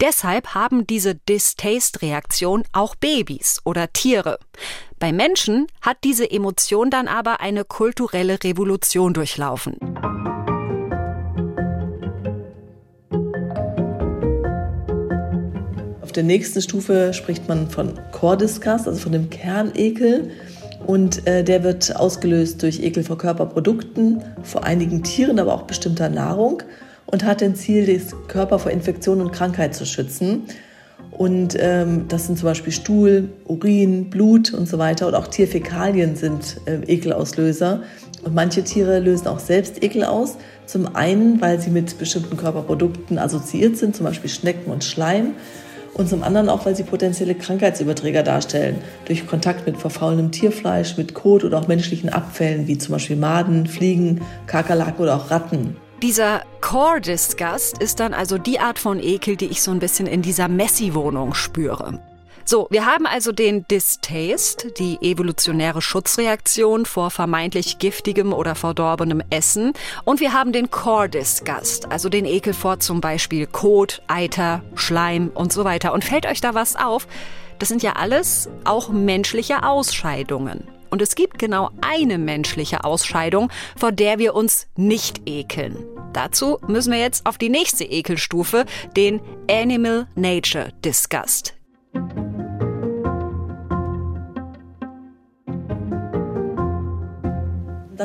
Deshalb 0.00 0.54
haben 0.54 0.86
diese 0.86 1.14
Distaste-Reaktion 1.14 2.64
auch 2.72 2.96
Babys 2.96 3.60
oder 3.64 3.92
Tiere. 3.92 4.38
Bei 4.98 5.12
Menschen 5.12 5.68
hat 5.80 5.98
diese 6.04 6.30
Emotion 6.30 6.90
dann 6.90 7.08
aber 7.08 7.40
eine 7.40 7.64
kulturelle 7.64 8.42
Revolution 8.42 9.14
durchlaufen. 9.14 9.78
Auf 16.02 16.12
der 16.12 16.24
nächsten 16.24 16.60
Stufe 16.60 17.14
spricht 17.14 17.48
man 17.48 17.70
von 17.70 17.98
Cordiscast, 18.12 18.86
also 18.86 19.00
von 19.00 19.12
dem 19.12 19.30
Kernekel. 19.30 20.30
Und 20.86 21.26
äh, 21.26 21.42
der 21.42 21.62
wird 21.64 21.96
ausgelöst 21.96 22.62
durch 22.62 22.80
Ekel 22.80 23.02
vor 23.02 23.18
Körperprodukten, 23.18 24.22
vor 24.42 24.64
einigen 24.64 25.02
Tieren, 25.02 25.38
aber 25.38 25.54
auch 25.54 25.62
bestimmter 25.62 26.08
Nahrung 26.08 26.62
und 27.06 27.24
hat 27.24 27.40
den 27.40 27.54
Ziel, 27.54 27.86
den 27.86 28.02
Körper 28.28 28.58
vor 28.58 28.70
Infektion 28.70 29.20
und 29.20 29.32
Krankheit 29.32 29.74
zu 29.74 29.86
schützen. 29.86 30.42
Und 31.10 31.56
ähm, 31.58 32.06
das 32.08 32.26
sind 32.26 32.38
zum 32.38 32.48
Beispiel 32.48 32.72
Stuhl, 32.72 33.30
Urin, 33.46 34.10
Blut 34.10 34.52
und 34.52 34.68
so 34.68 34.78
weiter. 34.78 35.06
Und 35.06 35.14
auch 35.14 35.28
Tierfäkalien 35.28 36.14
sind 36.16 36.60
äh, 36.66 36.78
Ekelauslöser. 36.86 37.82
Und 38.22 38.34
manche 38.34 38.64
Tiere 38.64 38.98
lösen 38.98 39.28
auch 39.28 39.38
selbst 39.38 39.82
Ekel 39.82 40.04
aus. 40.04 40.36
Zum 40.66 40.94
einen, 40.94 41.40
weil 41.40 41.60
sie 41.60 41.70
mit 41.70 41.98
bestimmten 41.98 42.36
Körperprodukten 42.36 43.18
assoziiert 43.18 43.76
sind, 43.76 43.96
zum 43.96 44.04
Beispiel 44.04 44.28
Schnecken 44.28 44.70
und 44.70 44.84
Schleim 44.84 45.34
und 45.96 46.08
zum 46.08 46.22
anderen 46.22 46.48
auch, 46.48 46.66
weil 46.66 46.76
sie 46.76 46.82
potenzielle 46.82 47.34
Krankheitsüberträger 47.34 48.22
darstellen, 48.22 48.78
durch 49.06 49.26
Kontakt 49.26 49.66
mit 49.66 49.78
verfaulenem 49.78 50.30
Tierfleisch, 50.30 50.96
mit 50.96 51.14
Kot 51.14 51.44
oder 51.44 51.58
auch 51.58 51.68
menschlichen 51.68 52.10
Abfällen, 52.10 52.66
wie 52.66 52.78
zum 52.78 52.92
Beispiel 52.92 53.16
Maden, 53.16 53.66
Fliegen, 53.66 54.20
Kakerlaken 54.46 55.02
oder 55.02 55.16
auch 55.16 55.30
Ratten. 55.30 55.76
Dieser 56.02 56.42
Core 56.60 57.00
Disgust 57.00 57.78
ist 57.78 58.00
dann 58.00 58.12
also 58.12 58.36
die 58.36 58.60
Art 58.60 58.78
von 58.78 59.00
Ekel, 59.00 59.36
die 59.36 59.46
ich 59.46 59.62
so 59.62 59.70
ein 59.70 59.78
bisschen 59.78 60.06
in 60.06 60.20
dieser 60.20 60.48
Messi-Wohnung 60.48 61.32
spüre. 61.32 61.98
So, 62.48 62.68
wir 62.70 62.86
haben 62.86 63.06
also 63.06 63.32
den 63.32 63.66
Distaste, 63.66 64.70
die 64.70 64.98
evolutionäre 65.02 65.82
Schutzreaktion 65.82 66.86
vor 66.86 67.10
vermeintlich 67.10 67.80
giftigem 67.80 68.32
oder 68.32 68.54
verdorbenem 68.54 69.20
Essen. 69.30 69.72
Und 70.04 70.20
wir 70.20 70.32
haben 70.32 70.52
den 70.52 70.70
Core 70.70 71.08
Disgust, 71.08 71.90
also 71.90 72.08
den 72.08 72.24
Ekel 72.24 72.54
vor 72.54 72.78
zum 72.78 73.00
Beispiel 73.00 73.48
Kot, 73.48 74.00
Eiter, 74.06 74.62
Schleim 74.76 75.32
und 75.34 75.52
so 75.52 75.64
weiter. 75.64 75.92
Und 75.92 76.04
fällt 76.04 76.24
euch 76.24 76.40
da 76.40 76.54
was 76.54 76.76
auf? 76.76 77.08
Das 77.58 77.68
sind 77.68 77.82
ja 77.82 77.94
alles 77.94 78.48
auch 78.62 78.90
menschliche 78.90 79.64
Ausscheidungen. 79.64 80.68
Und 80.88 81.02
es 81.02 81.16
gibt 81.16 81.40
genau 81.40 81.70
eine 81.80 82.16
menschliche 82.16 82.84
Ausscheidung, 82.84 83.50
vor 83.76 83.90
der 83.90 84.20
wir 84.20 84.36
uns 84.36 84.68
nicht 84.76 85.22
ekeln. 85.26 85.84
Dazu 86.12 86.60
müssen 86.68 86.92
wir 86.92 87.00
jetzt 87.00 87.26
auf 87.26 87.38
die 87.38 87.48
nächste 87.48 87.82
Ekelstufe, 87.82 88.66
den 88.96 89.20
Animal 89.50 90.06
Nature 90.14 90.68
Disgust. 90.84 91.55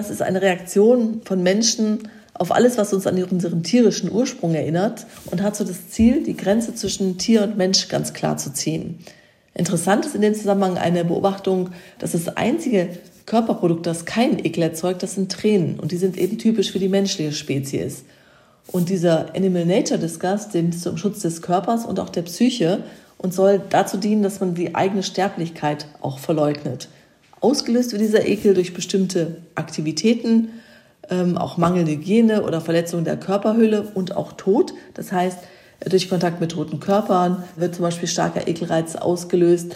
Das 0.01 0.09
ist 0.09 0.23
eine 0.23 0.41
Reaktion 0.41 1.21
von 1.25 1.43
Menschen 1.43 2.09
auf 2.33 2.51
alles, 2.51 2.79
was 2.79 2.91
uns 2.91 3.05
an 3.05 3.23
unseren 3.23 3.61
tierischen 3.61 4.11
Ursprung 4.11 4.55
erinnert 4.55 5.05
und 5.29 5.43
hat 5.43 5.55
so 5.55 5.63
das 5.63 5.89
Ziel, 5.89 6.23
die 6.23 6.35
Grenze 6.35 6.73
zwischen 6.73 7.19
Tier 7.19 7.43
und 7.43 7.55
Mensch 7.55 7.87
ganz 7.87 8.11
klar 8.11 8.35
zu 8.35 8.51
ziehen. 8.51 8.97
Interessant 9.53 10.07
ist 10.07 10.15
in 10.15 10.21
dem 10.21 10.33
Zusammenhang 10.33 10.79
eine 10.79 11.05
Beobachtung, 11.05 11.69
dass 11.99 12.13
das 12.13 12.35
einzige 12.35 12.89
Körperprodukt, 13.27 13.85
das 13.85 14.05
keinen 14.05 14.43
Ekel 14.43 14.63
erzeugt, 14.63 15.03
das 15.03 15.13
sind 15.13 15.31
Tränen. 15.31 15.79
Und 15.79 15.91
die 15.91 15.97
sind 15.97 16.17
eben 16.17 16.39
typisch 16.39 16.71
für 16.71 16.79
die 16.79 16.89
menschliche 16.89 17.31
Spezies. 17.31 18.03
Und 18.71 18.89
dieser 18.89 19.35
Animal 19.35 19.67
Nature 19.67 19.99
Disgust, 19.99 20.55
dem 20.55 20.71
zum 20.71 20.97
Schutz 20.97 21.19
des 21.19 21.43
Körpers 21.43 21.85
und 21.85 21.99
auch 21.99 22.09
der 22.09 22.23
Psyche 22.23 22.85
und 23.19 23.35
soll 23.35 23.61
dazu 23.69 23.97
dienen, 23.97 24.23
dass 24.23 24.39
man 24.39 24.55
die 24.55 24.73
eigene 24.73 25.03
Sterblichkeit 25.03 25.85
auch 26.01 26.17
verleugnet. 26.17 26.87
Ausgelöst 27.41 27.91
wird 27.91 28.01
dieser 28.01 28.25
Ekel 28.25 28.53
durch 28.53 28.73
bestimmte 28.73 29.37
Aktivitäten, 29.55 30.49
ähm, 31.09 31.37
auch 31.37 31.57
mangelnde 31.57 31.91
Hygiene 31.91 32.43
oder 32.43 32.61
Verletzung 32.61 33.03
der 33.03 33.17
Körperhülle 33.17 33.91
und 33.95 34.15
auch 34.15 34.33
Tod. 34.33 34.73
Das 34.93 35.11
heißt, 35.11 35.39
durch 35.89 36.07
Kontakt 36.07 36.39
mit 36.39 36.51
toten 36.51 36.79
Körpern 36.79 37.43
wird 37.55 37.75
zum 37.75 37.83
Beispiel 37.83 38.07
starker 38.07 38.47
Ekelreiz 38.47 38.95
ausgelöst. 38.95 39.75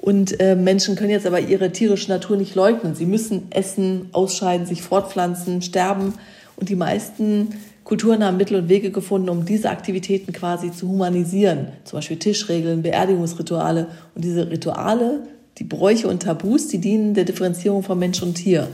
Und 0.00 0.38
äh, 0.38 0.54
Menschen 0.54 0.94
können 0.94 1.10
jetzt 1.10 1.26
aber 1.26 1.40
ihre 1.40 1.72
tierische 1.72 2.10
Natur 2.10 2.36
nicht 2.36 2.54
leugnen. 2.54 2.94
Sie 2.94 3.06
müssen 3.06 3.50
essen, 3.50 4.10
ausscheiden, 4.12 4.66
sich 4.66 4.82
fortpflanzen, 4.82 5.62
sterben. 5.62 6.14
Und 6.56 6.68
die 6.68 6.76
meisten 6.76 7.48
Kulturen 7.84 8.22
haben 8.22 8.36
Mittel 8.36 8.58
und 8.58 8.68
Wege 8.68 8.90
gefunden, 8.90 9.30
um 9.30 9.46
diese 9.46 9.70
Aktivitäten 9.70 10.34
quasi 10.34 10.70
zu 10.70 10.88
humanisieren. 10.88 11.68
Zum 11.84 11.96
Beispiel 11.96 12.18
Tischregeln, 12.18 12.82
Beerdigungsrituale. 12.82 13.86
Und 14.14 14.24
diese 14.24 14.50
Rituale, 14.50 15.22
die 15.58 15.64
Bräuche 15.64 16.08
und 16.08 16.22
Tabus, 16.22 16.68
die 16.68 16.78
dienen 16.78 17.14
der 17.14 17.24
Differenzierung 17.24 17.82
von 17.82 17.98
Mensch 17.98 18.22
und 18.22 18.34
Tier. 18.34 18.68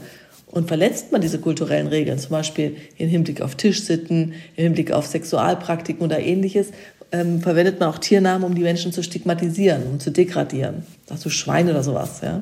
Und 0.50 0.68
verletzt 0.68 1.10
man 1.10 1.20
diese 1.20 1.40
kulturellen 1.40 1.88
Regeln, 1.88 2.18
zum 2.18 2.30
Beispiel 2.30 2.76
im 2.96 3.08
Hinblick 3.08 3.40
auf 3.40 3.56
Tischsitten, 3.56 4.34
im 4.56 4.64
Hinblick 4.64 4.92
auf 4.92 5.06
Sexualpraktiken 5.06 6.04
oder 6.04 6.20
ähnliches, 6.20 6.68
ähm, 7.10 7.40
verwendet 7.40 7.80
man 7.80 7.88
auch 7.88 7.98
Tiernamen, 7.98 8.44
um 8.44 8.54
die 8.54 8.62
Menschen 8.62 8.92
zu 8.92 9.02
stigmatisieren, 9.02 9.82
um 9.84 10.00
zu 10.00 10.10
degradieren. 10.10 10.84
Sagst 11.06 11.24
du 11.24 11.30
Schwein 11.30 11.68
oder 11.68 11.82
sowas, 11.82 12.20
ja? 12.22 12.40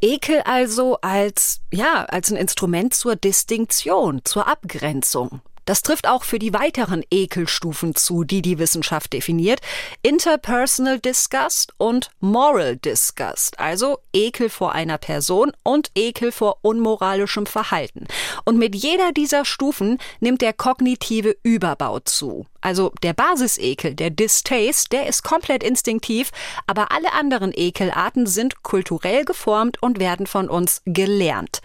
Ekel 0.00 0.40
also 0.42 0.98
als, 1.02 1.60
ja, 1.72 2.04
als 2.04 2.30
ein 2.30 2.36
Instrument 2.36 2.94
zur 2.94 3.16
Distinktion, 3.16 4.22
zur 4.24 4.46
Abgrenzung. 4.46 5.42
Das 5.64 5.82
trifft 5.82 6.08
auch 6.08 6.24
für 6.24 6.38
die 6.38 6.52
weiteren 6.52 7.04
Ekelstufen 7.10 7.94
zu, 7.94 8.24
die 8.24 8.42
die 8.42 8.58
Wissenschaft 8.58 9.12
definiert. 9.12 9.60
Interpersonal 10.02 10.98
Disgust 10.98 11.72
und 11.78 12.10
Moral 12.20 12.76
Disgust, 12.76 13.58
also 13.58 13.98
Ekel 14.12 14.50
vor 14.50 14.72
einer 14.72 14.98
Person 14.98 15.52
und 15.62 15.90
Ekel 15.94 16.32
vor 16.32 16.58
unmoralischem 16.62 17.46
Verhalten. 17.46 18.06
Und 18.44 18.58
mit 18.58 18.74
jeder 18.74 19.12
dieser 19.12 19.44
Stufen 19.44 19.98
nimmt 20.20 20.42
der 20.42 20.52
kognitive 20.52 21.36
Überbau 21.42 22.00
zu. 22.00 22.46
Also 22.60 22.92
der 23.02 23.14
Basisekel, 23.14 23.94
der 23.94 24.10
Distaste, 24.10 24.90
der 24.90 25.06
ist 25.06 25.22
komplett 25.22 25.62
instinktiv, 25.62 26.30
aber 26.66 26.92
alle 26.92 27.12
anderen 27.12 27.52
Ekelarten 27.54 28.26
sind 28.26 28.62
kulturell 28.62 29.24
geformt 29.24 29.82
und 29.82 29.98
werden 29.98 30.26
von 30.26 30.48
uns 30.48 30.82
gelernt. 30.84 31.60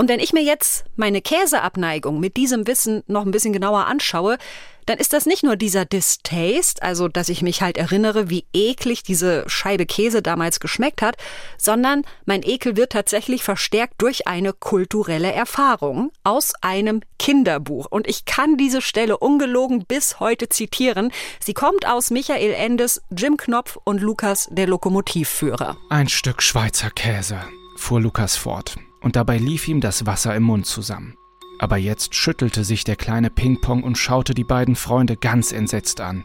Und 0.00 0.08
wenn 0.08 0.18
ich 0.18 0.32
mir 0.32 0.42
jetzt 0.42 0.84
meine 0.96 1.20
Käseabneigung 1.20 2.20
mit 2.20 2.38
diesem 2.38 2.66
Wissen 2.66 3.02
noch 3.06 3.26
ein 3.26 3.32
bisschen 3.32 3.52
genauer 3.52 3.84
anschaue, 3.84 4.38
dann 4.86 4.96
ist 4.96 5.12
das 5.12 5.26
nicht 5.26 5.42
nur 5.42 5.56
dieser 5.56 5.84
Distaste, 5.84 6.80
also 6.80 7.06
dass 7.06 7.28
ich 7.28 7.42
mich 7.42 7.60
halt 7.60 7.76
erinnere, 7.76 8.30
wie 8.30 8.46
eklig 8.54 9.02
diese 9.02 9.44
Scheibe 9.46 9.84
Käse 9.84 10.22
damals 10.22 10.58
geschmeckt 10.58 11.02
hat, 11.02 11.18
sondern 11.58 12.02
mein 12.24 12.42
Ekel 12.42 12.78
wird 12.78 12.92
tatsächlich 12.92 13.42
verstärkt 13.42 14.00
durch 14.00 14.26
eine 14.26 14.54
kulturelle 14.54 15.32
Erfahrung 15.32 16.12
aus 16.24 16.54
einem 16.62 17.02
Kinderbuch. 17.18 17.84
Und 17.90 18.08
ich 18.08 18.24
kann 18.24 18.56
diese 18.56 18.80
Stelle 18.80 19.18
ungelogen 19.18 19.84
bis 19.84 20.18
heute 20.18 20.48
zitieren. 20.48 21.12
Sie 21.40 21.52
kommt 21.52 21.86
aus 21.86 22.10
Michael 22.10 22.54
Endes, 22.54 23.02
Jim 23.14 23.36
Knopf 23.36 23.76
und 23.84 24.00
Lukas 24.00 24.48
der 24.50 24.66
Lokomotivführer. 24.66 25.76
Ein 25.90 26.08
Stück 26.08 26.40
Schweizer 26.42 26.88
Käse, 26.88 27.38
fuhr 27.76 28.00
Lukas 28.00 28.36
fort 28.36 28.78
und 29.00 29.16
dabei 29.16 29.38
lief 29.38 29.68
ihm 29.68 29.80
das 29.80 30.06
Wasser 30.06 30.34
im 30.34 30.44
Mund 30.44 30.66
zusammen. 30.66 31.16
Aber 31.58 31.76
jetzt 31.76 32.14
schüttelte 32.14 32.64
sich 32.64 32.84
der 32.84 32.96
kleine 32.96 33.30
Ping-Pong 33.30 33.82
und 33.82 33.98
schaute 33.98 34.34
die 34.34 34.44
beiden 34.44 34.76
Freunde 34.76 35.16
ganz 35.16 35.52
entsetzt 35.52 36.00
an. 36.00 36.24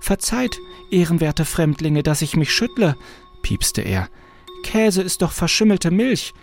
Verzeiht, 0.00 0.60
ehrenwerte 0.90 1.44
Fremdlinge, 1.44 2.02
dass 2.02 2.22
ich 2.22 2.36
mich 2.36 2.52
schüttle, 2.52 2.96
piepste 3.42 3.82
er. 3.82 4.08
Käse 4.62 5.02
ist 5.02 5.22
doch 5.22 5.32
verschimmelte 5.32 5.90
Milch. 5.90 6.34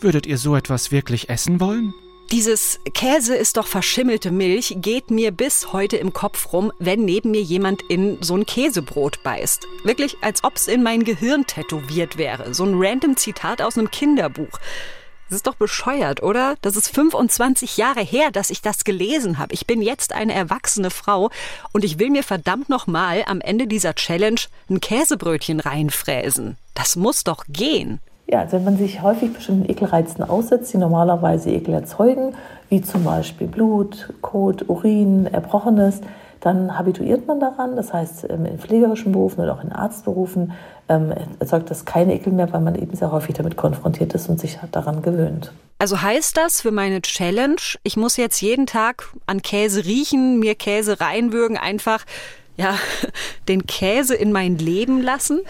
Würdet 0.00 0.26
ihr 0.26 0.38
so 0.38 0.56
etwas 0.56 0.90
wirklich 0.90 1.28
essen 1.28 1.60
wollen? 1.60 1.94
Dieses 2.32 2.78
Käse 2.94 3.34
ist 3.34 3.56
doch 3.56 3.66
verschimmelte 3.66 4.30
Milch 4.30 4.76
geht 4.78 5.10
mir 5.10 5.32
bis 5.32 5.72
heute 5.72 5.96
im 5.96 6.12
Kopf 6.12 6.52
rum, 6.52 6.70
wenn 6.78 7.04
neben 7.04 7.32
mir 7.32 7.42
jemand 7.42 7.82
in 7.88 8.22
so 8.22 8.36
ein 8.36 8.46
Käsebrot 8.46 9.22
beißt. 9.24 9.66
Wirklich, 9.82 10.16
als 10.20 10.44
ob 10.44 10.54
es 10.54 10.68
in 10.68 10.84
mein 10.84 11.02
Gehirn 11.02 11.46
tätowiert 11.46 12.18
wäre. 12.18 12.54
So 12.54 12.64
ein 12.64 12.74
random 12.76 13.16
Zitat 13.16 13.60
aus 13.60 13.76
einem 13.76 13.90
Kinderbuch. 13.90 14.60
Das 15.30 15.36
ist 15.36 15.46
doch 15.46 15.54
bescheuert, 15.54 16.24
oder? 16.24 16.56
Das 16.60 16.74
ist 16.74 16.88
25 16.92 17.76
Jahre 17.76 18.00
her, 18.00 18.32
dass 18.32 18.50
ich 18.50 18.62
das 18.62 18.82
gelesen 18.82 19.38
habe. 19.38 19.54
Ich 19.54 19.64
bin 19.64 19.80
jetzt 19.80 20.12
eine 20.12 20.34
erwachsene 20.34 20.90
Frau 20.90 21.30
und 21.70 21.84
ich 21.84 22.00
will 22.00 22.10
mir 22.10 22.24
verdammt 22.24 22.68
nochmal 22.68 23.22
am 23.28 23.40
Ende 23.40 23.68
dieser 23.68 23.94
Challenge 23.94 24.40
ein 24.68 24.80
Käsebrötchen 24.80 25.60
reinfräsen. 25.60 26.56
Das 26.74 26.96
muss 26.96 27.22
doch 27.22 27.44
gehen. 27.48 28.00
Ja, 28.26 28.40
also 28.40 28.56
wenn 28.56 28.64
man 28.64 28.78
sich 28.78 29.02
häufig 29.02 29.32
bestimmten 29.32 29.70
Ekelreizen 29.70 30.24
aussetzt, 30.24 30.72
die 30.72 30.78
normalerweise 30.78 31.52
Ekel 31.52 31.74
erzeugen, 31.74 32.34
wie 32.68 32.82
zum 32.82 33.04
Beispiel 33.04 33.46
Blut, 33.46 34.12
Kot, 34.22 34.68
Urin, 34.68 35.26
Erbrochenes, 35.26 36.00
dann 36.40 36.78
habituiert 36.78 37.26
man 37.26 37.40
daran. 37.40 37.76
Das 37.76 37.92
heißt, 37.92 38.26
ähm, 38.30 38.46
in 38.46 38.58
pflegerischen 38.58 39.12
Berufen 39.12 39.40
oder 39.40 39.54
auch 39.54 39.62
in 39.62 39.72
Arztberufen 39.72 40.52
ähm, 40.88 41.12
erzeugt 41.38 41.70
das 41.70 41.84
keine 41.84 42.14
Ekel 42.14 42.32
mehr, 42.32 42.52
weil 42.52 42.60
man 42.60 42.74
eben 42.74 42.96
sehr 42.96 43.12
häufig 43.12 43.34
damit 43.34 43.56
konfrontiert 43.56 44.14
ist 44.14 44.28
und 44.28 44.40
sich 44.40 44.58
daran 44.72 45.02
gewöhnt. 45.02 45.52
Also 45.78 46.02
heißt 46.02 46.36
das 46.36 46.60
für 46.60 46.72
meine 46.72 47.00
Challenge, 47.00 47.60
ich 47.84 47.96
muss 47.96 48.16
jetzt 48.16 48.40
jeden 48.40 48.66
Tag 48.66 49.08
an 49.26 49.40
Käse 49.40 49.84
riechen, 49.84 50.38
mir 50.38 50.54
Käse 50.54 51.00
reinwürgen, 51.00 51.56
einfach 51.56 52.04
ja, 52.56 52.74
den 53.48 53.66
Käse 53.66 54.14
in 54.14 54.32
mein 54.32 54.58
Leben 54.58 55.00
lassen? 55.00 55.40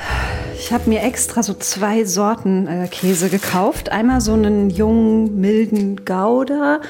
Ich 0.57 0.73
habe 0.73 0.89
mir 0.89 1.03
extra 1.03 1.43
so 1.43 1.55
zwei 1.55 2.05
Sorten 2.05 2.67
äh, 2.67 2.89
Käse 2.89 3.29
gekauft. 3.29 3.91
Einmal 3.91 4.21
so 4.21 4.35
einen 4.35 4.71
jungen, 4.71 5.41
milden 5.41 6.05
Gouda 6.05 6.81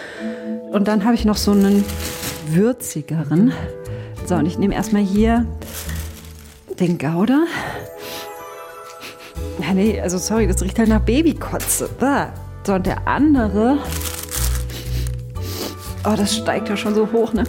und 0.72 0.88
dann 0.88 1.04
habe 1.04 1.14
ich 1.14 1.24
noch 1.24 1.36
so 1.36 1.52
einen 1.52 1.84
würzigeren. 2.48 3.52
So, 4.30 4.36
und 4.36 4.46
ich 4.46 4.58
nehme 4.58 4.76
erstmal 4.76 5.02
hier 5.02 5.44
den 6.78 6.98
Gouda. 6.98 7.46
Ja, 9.60 9.74
nee, 9.74 10.00
also 10.00 10.18
sorry, 10.18 10.46
das 10.46 10.62
riecht 10.62 10.78
halt 10.78 10.88
nach 10.88 11.00
Babykotze. 11.00 11.90
So, 12.64 12.74
und 12.74 12.86
der 12.86 13.08
andere. 13.08 13.78
Oh, 16.04 16.14
das 16.16 16.36
steigt 16.36 16.68
ja 16.68 16.76
schon 16.76 16.94
so 16.94 17.10
hoch, 17.10 17.32
ne? 17.32 17.42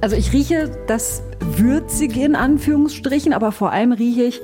Also 0.00 0.16
ich 0.16 0.32
rieche 0.32 0.76
das 0.88 1.22
Würzige 1.38 2.24
in 2.24 2.34
Anführungsstrichen, 2.34 3.32
aber 3.32 3.52
vor 3.52 3.70
allem 3.70 3.92
rieche 3.92 4.24
ich 4.24 4.40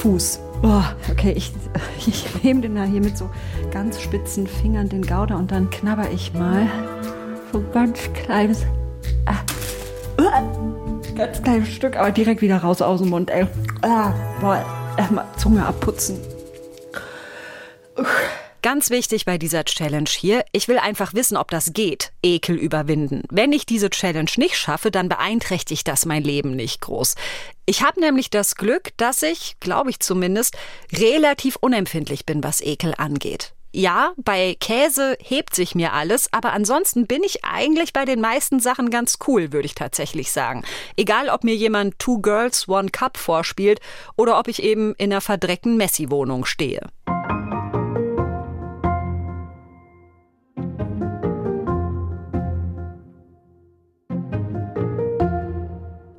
Fuß. 0.00 0.40
Oh, 0.64 0.82
okay, 1.12 1.32
ich, 1.36 1.52
ich 2.08 2.42
nehme 2.42 2.60
den 2.60 2.74
da 2.74 2.82
hier 2.82 3.02
mit 3.02 3.16
so 3.16 3.30
ganz 3.70 4.00
spitzen 4.00 4.48
Fingern 4.48 4.88
den 4.88 5.02
Gouda 5.02 5.36
und 5.36 5.52
dann 5.52 5.70
knabber 5.70 6.10
ich 6.12 6.34
mal 6.34 6.66
so 7.52 7.60
ein 7.60 7.66
ganz 7.72 8.00
kleines 8.12 8.66
Ganz 11.16 11.42
kleines 11.42 11.68
Stück, 11.72 11.96
aber 11.96 12.10
direkt 12.10 12.42
wieder 12.42 12.58
raus 12.58 12.82
aus 12.82 13.00
dem 13.00 13.10
Mund, 13.10 13.30
ey. 13.30 13.46
Ah, 13.82 14.12
boah, 14.40 14.64
erstmal 14.98 15.26
Zunge 15.38 15.64
abputzen. 15.64 16.18
Ganz 18.62 18.90
wichtig 18.90 19.24
bei 19.24 19.38
dieser 19.38 19.64
Challenge 19.64 20.10
hier, 20.10 20.44
ich 20.52 20.66
will 20.66 20.78
einfach 20.78 21.14
wissen, 21.14 21.36
ob 21.36 21.50
das 21.50 21.72
geht, 21.72 22.12
Ekel 22.22 22.56
überwinden. 22.56 23.22
Wenn 23.30 23.52
ich 23.52 23.64
diese 23.64 23.90
Challenge 23.90 24.30
nicht 24.36 24.56
schaffe, 24.56 24.90
dann 24.90 25.08
beeinträchtigt 25.08 25.86
das 25.86 26.04
mein 26.04 26.24
Leben 26.24 26.50
nicht 26.56 26.80
groß. 26.80 27.14
Ich 27.64 27.82
habe 27.82 28.00
nämlich 28.00 28.28
das 28.28 28.56
Glück, 28.56 28.90
dass 28.96 29.22
ich, 29.22 29.56
glaube 29.60 29.90
ich 29.90 30.00
zumindest, 30.00 30.56
relativ 30.92 31.56
unempfindlich 31.56 32.26
bin, 32.26 32.42
was 32.42 32.60
Ekel 32.60 32.92
angeht 32.98 33.55
ja, 33.76 34.14
bei 34.16 34.56
Käse 34.58 35.18
hebt 35.22 35.54
sich 35.54 35.74
mir 35.74 35.92
alles, 35.92 36.32
aber 36.32 36.54
ansonsten 36.54 37.06
bin 37.06 37.22
ich 37.22 37.44
eigentlich 37.44 37.92
bei 37.92 38.06
den 38.06 38.22
meisten 38.22 38.58
Sachen 38.58 38.88
ganz 38.88 39.18
cool, 39.26 39.52
würde 39.52 39.66
ich 39.66 39.74
tatsächlich 39.74 40.32
sagen. 40.32 40.64
Egal, 40.96 41.28
ob 41.28 41.44
mir 41.44 41.54
jemand 41.54 41.98
Two 41.98 42.18
Girls, 42.20 42.68
One 42.68 42.88
Cup 42.88 43.18
vorspielt 43.18 43.80
oder 44.16 44.38
ob 44.38 44.48
ich 44.48 44.62
eben 44.62 44.94
in 44.94 45.12
einer 45.12 45.20
verdreckten 45.20 45.76
Messi-Wohnung 45.76 46.46
stehe. 46.46 46.88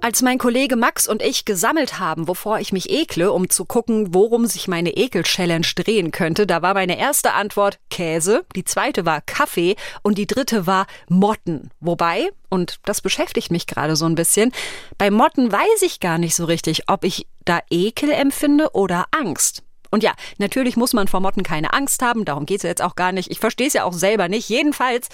Als 0.07 0.21
mein 0.21 0.37
Kollege 0.37 0.77
Max 0.77 1.05
und 1.05 1.21
ich 1.21 1.43
gesammelt 1.43 1.99
haben, 1.99 2.29
wovor 2.29 2.61
ich 2.61 2.71
mich 2.71 2.89
ekle, 2.89 3.33
um 3.33 3.49
zu 3.49 3.65
gucken, 3.65 4.13
worum 4.13 4.45
sich 4.45 4.69
meine 4.69 4.91
Ekel-Challenge 4.91 5.67
drehen 5.75 6.11
könnte, 6.11 6.47
da 6.47 6.61
war 6.61 6.75
meine 6.75 6.97
erste 6.97 7.33
Antwort 7.33 7.77
Käse, 7.89 8.45
die 8.55 8.63
zweite 8.63 9.05
war 9.05 9.19
Kaffee 9.19 9.75
und 10.03 10.17
die 10.17 10.25
dritte 10.25 10.65
war 10.65 10.87
Motten. 11.09 11.71
Wobei, 11.81 12.29
und 12.47 12.79
das 12.85 13.01
beschäftigt 13.01 13.51
mich 13.51 13.67
gerade 13.67 13.97
so 13.97 14.05
ein 14.05 14.15
bisschen, 14.15 14.53
bei 14.97 15.11
Motten 15.11 15.51
weiß 15.51 15.81
ich 15.81 15.99
gar 15.99 16.17
nicht 16.17 16.35
so 16.35 16.45
richtig, 16.45 16.83
ob 16.87 17.03
ich 17.03 17.27
da 17.43 17.59
Ekel 17.69 18.11
empfinde 18.11 18.69
oder 18.71 19.07
Angst. 19.11 19.63
Und 19.91 20.03
ja, 20.03 20.13
natürlich 20.37 20.77
muss 20.77 20.93
man 20.93 21.09
vor 21.09 21.19
Motten 21.19 21.43
keine 21.43 21.73
Angst 21.73 22.01
haben, 22.01 22.23
darum 22.23 22.45
geht's 22.45 22.63
ja 22.63 22.69
jetzt 22.69 22.81
auch 22.81 22.95
gar 22.95 23.11
nicht. 23.11 23.29
Ich 23.29 23.41
verstehe 23.41 23.67
es 23.67 23.73
ja 23.73 23.83
auch 23.83 23.91
selber 23.91 24.29
nicht. 24.29 24.47
Jedenfalls, 24.47 25.09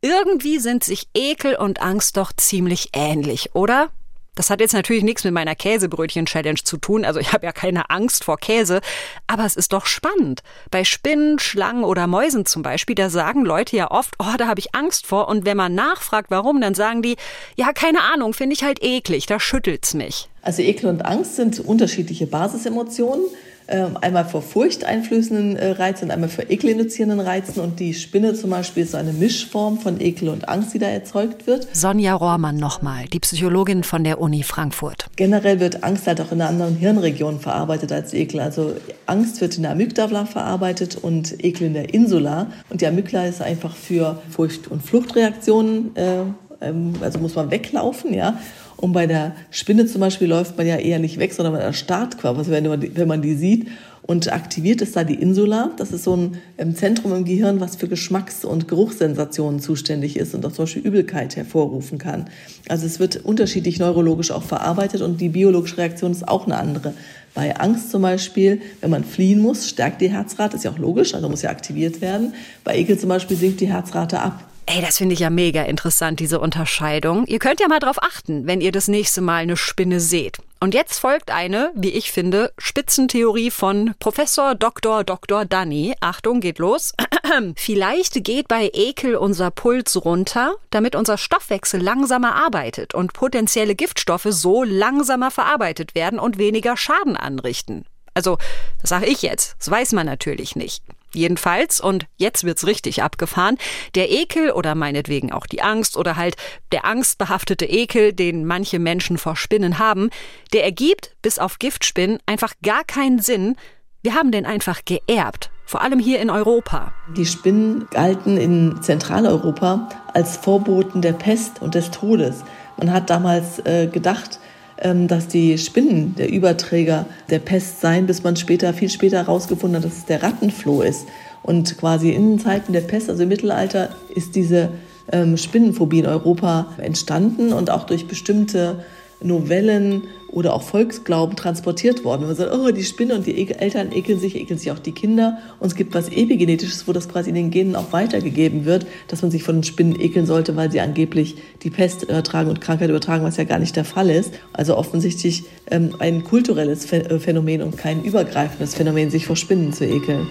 irgendwie 0.00 0.58
sind 0.58 0.84
sich 0.84 1.06
Ekel 1.12 1.54
und 1.54 1.82
Angst 1.82 2.16
doch 2.16 2.32
ziemlich 2.32 2.92
ähnlich, 2.94 3.54
oder? 3.54 3.90
Das 4.38 4.50
hat 4.50 4.60
jetzt 4.60 4.72
natürlich 4.72 5.02
nichts 5.02 5.24
mit 5.24 5.34
meiner 5.34 5.56
Käsebrötchen-Challenge 5.56 6.60
zu 6.62 6.76
tun, 6.76 7.04
also 7.04 7.18
ich 7.18 7.32
habe 7.32 7.44
ja 7.44 7.50
keine 7.50 7.90
Angst 7.90 8.22
vor 8.22 8.38
Käse, 8.38 8.80
aber 9.26 9.44
es 9.44 9.56
ist 9.56 9.72
doch 9.72 9.84
spannend. 9.84 10.44
Bei 10.70 10.84
Spinnen, 10.84 11.40
Schlangen 11.40 11.82
oder 11.82 12.06
Mäusen 12.06 12.46
zum 12.46 12.62
Beispiel, 12.62 12.94
da 12.94 13.10
sagen 13.10 13.44
Leute 13.44 13.74
ja 13.74 13.90
oft, 13.90 14.14
oh, 14.20 14.36
da 14.38 14.46
habe 14.46 14.60
ich 14.60 14.76
Angst 14.76 15.06
vor. 15.06 15.26
Und 15.26 15.44
wenn 15.44 15.56
man 15.56 15.74
nachfragt, 15.74 16.30
warum, 16.30 16.60
dann 16.60 16.74
sagen 16.74 17.02
die, 17.02 17.16
ja, 17.56 17.72
keine 17.72 18.02
Ahnung, 18.14 18.32
finde 18.32 18.54
ich 18.54 18.62
halt 18.62 18.80
eklig, 18.80 19.26
da 19.26 19.40
schüttelt's 19.40 19.94
mich. 19.94 20.28
Also 20.40 20.62
Ekel 20.62 20.88
und 20.88 21.04
Angst 21.04 21.34
sind 21.34 21.58
unterschiedliche 21.58 22.28
Basisemotionen. 22.28 23.24
Ähm, 23.70 23.98
einmal 24.00 24.24
vor 24.24 24.40
furchteinflößenden 24.40 25.56
äh, 25.56 25.70
Reizen 25.72 26.04
und 26.04 26.10
einmal 26.10 26.30
für 26.30 26.42
ekelinduzierenden 26.42 27.20
Reizen. 27.20 27.60
Und 27.60 27.80
die 27.80 27.92
Spinne 27.92 28.32
zum 28.32 28.48
Beispiel 28.48 28.84
ist 28.84 28.92
so 28.92 28.96
eine 28.96 29.12
Mischform 29.12 29.78
von 29.78 30.00
Ekel 30.00 30.30
und 30.30 30.48
Angst, 30.48 30.72
die 30.72 30.78
da 30.78 30.86
erzeugt 30.86 31.46
wird. 31.46 31.68
Sonja 31.76 32.14
Rohrmann 32.14 32.56
nochmal, 32.56 33.04
die 33.12 33.20
Psychologin 33.20 33.84
von 33.84 34.04
der 34.04 34.22
Uni 34.22 34.42
Frankfurt. 34.42 35.08
Generell 35.16 35.60
wird 35.60 35.84
Angst 35.84 36.06
halt 36.06 36.18
auch 36.22 36.32
in 36.32 36.40
einer 36.40 36.48
anderen 36.48 36.76
Hirnregion 36.76 37.40
verarbeitet 37.40 37.92
als 37.92 38.14
Ekel. 38.14 38.40
Also 38.40 38.72
Angst 39.04 39.42
wird 39.42 39.58
in 39.58 39.64
der 39.64 39.72
Amygdala 39.72 40.24
verarbeitet 40.24 40.96
und 40.96 41.44
Ekel 41.44 41.66
in 41.66 41.74
der 41.74 41.92
Insula. 41.92 42.46
Und 42.70 42.80
die 42.80 42.86
Amygdala 42.86 43.26
ist 43.26 43.42
einfach 43.42 43.76
für 43.76 44.22
Furcht- 44.30 44.68
und 44.68 44.82
Fluchtreaktionen, 44.82 45.94
äh, 45.94 46.22
ähm, 46.62 46.94
also 47.02 47.18
muss 47.18 47.34
man 47.34 47.50
weglaufen, 47.50 48.14
ja. 48.14 48.38
Und 48.80 48.92
bei 48.92 49.08
der 49.08 49.34
Spinne 49.50 49.86
zum 49.86 50.00
Beispiel 50.00 50.28
läuft 50.28 50.56
man 50.56 50.66
ja 50.66 50.76
eher 50.76 51.00
nicht 51.00 51.18
weg, 51.18 51.32
sondern 51.32 51.52
man 51.52 51.62
erstarrt 51.62 52.16
quasi, 52.16 52.50
wenn 52.50 52.66
man, 52.68 52.80
die, 52.80 52.96
wenn 52.96 53.08
man 53.08 53.22
die 53.22 53.34
sieht. 53.34 53.66
Und 54.02 54.32
aktiviert 54.32 54.80
ist 54.80 54.96
da 54.96 55.04
die 55.04 55.16
Insula. 55.16 55.72
Das 55.76 55.90
ist 55.90 56.04
so 56.04 56.16
ein 56.16 56.38
ähm, 56.56 56.76
Zentrum 56.76 57.12
im 57.12 57.24
Gehirn, 57.24 57.60
was 57.60 57.76
für 57.76 57.88
Geschmacks- 57.88 58.44
und 58.44 58.68
Geruchssensationen 58.68 59.60
zuständig 59.60 60.16
ist 60.16 60.32
und 60.34 60.46
auch 60.46 60.52
zum 60.52 60.64
Beispiel 60.64 60.82
Übelkeit 60.82 61.36
hervorrufen 61.36 61.98
kann. 61.98 62.30
Also 62.68 62.86
es 62.86 63.00
wird 63.00 63.16
unterschiedlich 63.16 63.80
neurologisch 63.80 64.30
auch 64.30 64.44
verarbeitet 64.44 65.02
und 65.02 65.20
die 65.20 65.28
biologische 65.28 65.76
Reaktion 65.76 66.12
ist 66.12 66.26
auch 66.26 66.46
eine 66.46 66.56
andere. 66.56 66.94
Bei 67.34 67.56
Angst 67.56 67.90
zum 67.90 68.02
Beispiel, 68.02 68.62
wenn 68.80 68.90
man 68.90 69.04
fliehen 69.04 69.40
muss, 69.40 69.68
stärkt 69.68 70.00
die 70.00 70.10
Herzrate, 70.10 70.56
ist 70.56 70.64
ja 70.64 70.70
auch 70.70 70.78
logisch, 70.78 71.14
also 71.14 71.28
muss 71.28 71.42
ja 71.42 71.50
aktiviert 71.50 72.00
werden. 72.00 72.32
Bei 72.64 72.78
Ekel 72.78 72.98
zum 72.98 73.10
Beispiel 73.10 73.36
sinkt 73.36 73.60
die 73.60 73.68
Herzrate 73.68 74.20
ab. 74.20 74.47
Ey, 74.70 74.82
das 74.82 74.98
finde 74.98 75.14
ich 75.14 75.20
ja 75.20 75.30
mega 75.30 75.62
interessant, 75.62 76.20
diese 76.20 76.40
Unterscheidung. 76.40 77.24
Ihr 77.24 77.38
könnt 77.38 77.58
ja 77.58 77.68
mal 77.68 77.78
drauf 77.78 78.02
achten, 78.02 78.46
wenn 78.46 78.60
ihr 78.60 78.70
das 78.70 78.86
nächste 78.86 79.22
Mal 79.22 79.36
eine 79.36 79.56
Spinne 79.56 79.98
seht. 79.98 80.36
Und 80.60 80.74
jetzt 80.74 80.98
folgt 80.98 81.30
eine, 81.30 81.72
wie 81.74 81.88
ich 81.88 82.12
finde, 82.12 82.52
Spitzentheorie 82.58 83.50
von 83.50 83.94
Professor 83.98 84.54
Dr. 84.54 85.04
Dr. 85.04 85.46
Danny. 85.46 85.94
Achtung, 86.00 86.40
geht 86.40 86.58
los. 86.58 86.92
Vielleicht 87.56 88.22
geht 88.24 88.46
bei 88.46 88.70
Ekel 88.74 89.16
unser 89.16 89.50
Puls 89.50 90.04
runter, 90.04 90.56
damit 90.68 90.94
unser 90.94 91.16
Stoffwechsel 91.16 91.80
langsamer 91.80 92.34
arbeitet 92.34 92.92
und 92.92 93.14
potenzielle 93.14 93.74
Giftstoffe 93.74 94.28
so 94.28 94.64
langsamer 94.64 95.30
verarbeitet 95.30 95.94
werden 95.94 96.18
und 96.18 96.36
weniger 96.36 96.76
Schaden 96.76 97.16
anrichten. 97.16 97.86
Also, 98.12 98.36
das 98.82 98.90
sage 98.90 99.06
ich 99.06 99.22
jetzt, 99.22 99.56
das 99.60 99.70
weiß 99.70 99.92
man 99.92 100.04
natürlich 100.04 100.56
nicht. 100.56 100.82
Jedenfalls, 101.14 101.80
und 101.80 102.06
jetzt 102.16 102.44
wird's 102.44 102.66
richtig 102.66 103.02
abgefahren, 103.02 103.56
der 103.94 104.10
Ekel 104.10 104.50
oder 104.50 104.74
meinetwegen 104.74 105.32
auch 105.32 105.46
die 105.46 105.62
Angst 105.62 105.96
oder 105.96 106.16
halt 106.16 106.36
der 106.72 106.84
angstbehaftete 106.84 107.64
Ekel, 107.64 108.12
den 108.12 108.44
manche 108.44 108.78
Menschen 108.78 109.16
vor 109.16 109.36
Spinnen 109.36 109.78
haben, 109.78 110.10
der 110.52 110.64
ergibt 110.64 111.16
bis 111.22 111.38
auf 111.38 111.58
Giftspinnen 111.58 112.18
einfach 112.26 112.52
gar 112.62 112.84
keinen 112.84 113.20
Sinn. 113.20 113.56
Wir 114.02 114.14
haben 114.14 114.30
den 114.30 114.46
einfach 114.46 114.84
geerbt, 114.84 115.50
vor 115.64 115.82
allem 115.82 115.98
hier 115.98 116.20
in 116.20 116.30
Europa. 116.30 116.92
Die 117.16 117.26
Spinnen 117.26 117.88
galten 117.90 118.36
in 118.36 118.80
Zentraleuropa 118.82 119.88
als 120.14 120.36
Vorboten 120.36 121.02
der 121.02 121.14
Pest 121.14 121.60
und 121.62 121.74
des 121.74 121.90
Todes. 121.90 122.44
Man 122.76 122.92
hat 122.92 123.10
damals 123.10 123.58
äh, 123.66 123.88
gedacht, 123.88 124.38
dass 124.80 125.26
die 125.26 125.58
Spinnen 125.58 126.14
der 126.16 126.30
Überträger 126.30 127.06
der 127.30 127.40
Pest 127.40 127.80
seien, 127.80 128.06
bis 128.06 128.22
man 128.22 128.36
später, 128.36 128.72
viel 128.72 128.88
später 128.88 129.18
herausgefunden 129.18 129.76
hat, 129.76 129.84
dass 129.84 129.98
es 129.98 130.04
der 130.04 130.22
Rattenfloh 130.22 130.82
ist. 130.82 131.06
Und 131.42 131.78
quasi 131.78 132.10
in 132.10 132.38
Zeiten 132.38 132.72
der 132.72 132.82
Pest, 132.82 133.08
also 133.10 133.22
im 133.22 133.28
Mittelalter, 133.28 133.90
ist 134.14 134.36
diese 134.36 134.70
ähm, 135.10 135.36
Spinnenphobie 135.36 136.00
in 136.00 136.06
Europa 136.06 136.74
entstanden 136.78 137.52
und 137.52 137.70
auch 137.70 137.84
durch 137.84 138.06
bestimmte 138.06 138.84
Novellen 139.20 140.04
oder 140.30 140.54
auch 140.54 140.62
Volksglauben 140.62 141.36
transportiert 141.36 142.04
worden. 142.04 142.26
Man 142.26 142.36
sagt, 142.36 142.52
oh, 142.52 142.70
die 142.70 142.84
Spinne 142.84 143.14
und 143.14 143.26
die 143.26 143.50
Eltern 143.52 143.92
ekeln 143.92 144.18
sich, 144.20 144.36
ekeln 144.36 144.58
sich 144.58 144.70
auch 144.70 144.78
die 144.78 144.92
Kinder. 144.92 145.38
Und 145.58 145.68
es 145.68 145.74
gibt 145.74 145.94
was 145.94 146.08
Epigenetisches, 146.08 146.86
wo 146.86 146.92
das 146.92 147.08
quasi 147.08 147.30
in 147.30 147.34
den 147.34 147.50
Genen 147.50 147.74
auch 147.74 147.92
weitergegeben 147.92 148.64
wird, 148.64 148.86
dass 149.08 149.22
man 149.22 149.30
sich 149.30 149.42
von 149.42 149.56
den 149.56 149.64
Spinnen 149.64 149.98
ekeln 149.98 150.26
sollte, 150.26 150.54
weil 150.54 150.70
sie 150.70 150.80
angeblich 150.80 151.36
die 151.62 151.70
Pest 151.70 152.04
übertragen 152.04 152.50
und 152.50 152.60
Krankheit 152.60 152.90
übertragen, 152.90 153.24
was 153.24 153.38
ja 153.38 153.44
gar 153.44 153.58
nicht 153.58 153.74
der 153.74 153.84
Fall 153.84 154.10
ist. 154.10 154.34
Also 154.52 154.76
offensichtlich 154.76 155.44
ähm, 155.70 155.94
ein 155.98 156.24
kulturelles 156.24 156.90
äh, 156.92 157.18
Phänomen 157.18 157.62
und 157.62 157.76
kein 157.76 158.04
übergreifendes 158.04 158.74
Phänomen, 158.74 159.10
sich 159.10 159.26
vor 159.26 159.36
Spinnen 159.36 159.72
zu 159.72 159.84
ekeln. 159.84 160.28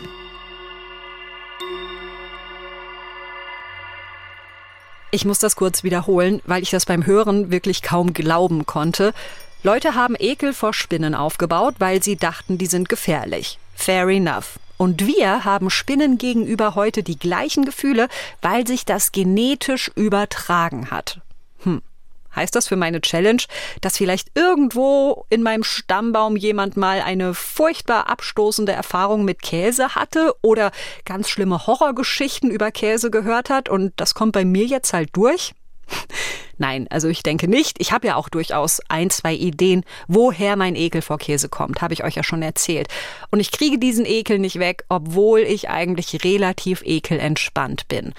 Ich 5.18 5.26
muss 5.26 5.40
das 5.40 5.56
kurz 5.56 5.84
wiederholen, 5.84 6.44
weil 6.46 6.62
ich 6.62 6.70
das 6.70 6.86
beim 6.86 7.08
Hören 7.08 7.50
wirklich 7.50 7.82
kaum 7.82 8.14
glauben 8.14 8.68
konnte. 8.68 9.16
Leute 9.64 9.96
haben 9.96 10.14
Ekel 10.16 10.54
vor 10.54 10.76
Spinnen 10.76 11.16
aufgebaut, 11.16 11.74
weil 11.80 12.04
sie 12.04 12.18
dachten, 12.18 12.60
die 12.60 12.68
sind 12.68 12.88
gefährlich. 12.88 13.58
Fair 13.74 14.10
enough. 14.10 14.60
Und 14.78 15.08
wir 15.08 15.44
haben 15.44 15.72
Spinnen 15.72 16.20
gegenüber 16.20 16.76
heute 16.76 17.02
die 17.02 17.18
gleichen 17.18 17.66
Gefühle, 17.66 18.10
weil 18.44 18.68
sich 18.68 18.86
das 18.86 19.12
genetisch 19.12 19.90
übertragen 19.96 20.92
hat. 20.92 21.20
Hm. 21.64 21.82
Heißt 22.38 22.56
das 22.56 22.68
für 22.68 22.76
meine 22.78 23.02
Challenge, 23.02 23.42
dass 23.82 23.98
vielleicht 23.98 24.30
irgendwo 24.36 25.26
in 25.30 25.44
meinem 25.44 25.64
Stammbaum 25.64 26.36
jemand 26.36 26.78
mal 26.78 27.02
eine 27.02 27.34
furchtbar 27.34 28.10
abstoßende 28.10 28.72
Erfahrung 28.72 29.26
mit 29.26 29.42
Käse 29.42 29.96
hatte 29.96 30.36
oder 30.42 30.72
ganz 31.04 31.30
schlimme 31.30 31.68
Horrorgeschichten 31.68 32.52
über 32.52 32.72
Käse 32.72 33.12
gehört 33.12 33.50
hat 33.50 33.68
und 33.68 33.92
das 33.98 34.14
kommt 34.14 34.34
bei 34.34 34.46
mir 34.46 34.66
jetzt 34.66 34.94
halt 34.94 35.10
durch? 35.14 35.54
Nein, 36.58 36.88
also 36.90 37.08
ich 37.08 37.24
denke 37.24 37.48
nicht. 37.48 37.78
Ich 37.80 37.92
habe 37.92 38.08
ja 38.08 38.16
auch 38.16 38.30
durchaus 38.30 38.82
ein, 38.90 39.10
zwei 39.10 39.34
Ideen, 39.34 39.84
woher 40.08 40.56
mein 40.56 40.76
Ekel 40.76 41.02
vor 41.02 41.18
Käse 41.18 41.50
kommt, 41.50 41.82
habe 41.82 41.94
ich 41.94 42.04
euch 42.04 42.16
ja 42.16 42.24
schon 42.24 42.42
erzählt. 42.42 42.88
Und 43.30 43.40
ich 43.40 43.52
kriege 43.52 43.78
diesen 43.78 44.06
Ekel 44.06 44.40
nicht 44.40 44.60
weg, 44.60 44.84
obwohl 44.90 45.42
ich 45.42 45.70
eigentlich 45.70 46.24
relativ 46.24 46.82
ekelentspannt 46.84 47.88
bin. 47.88 48.14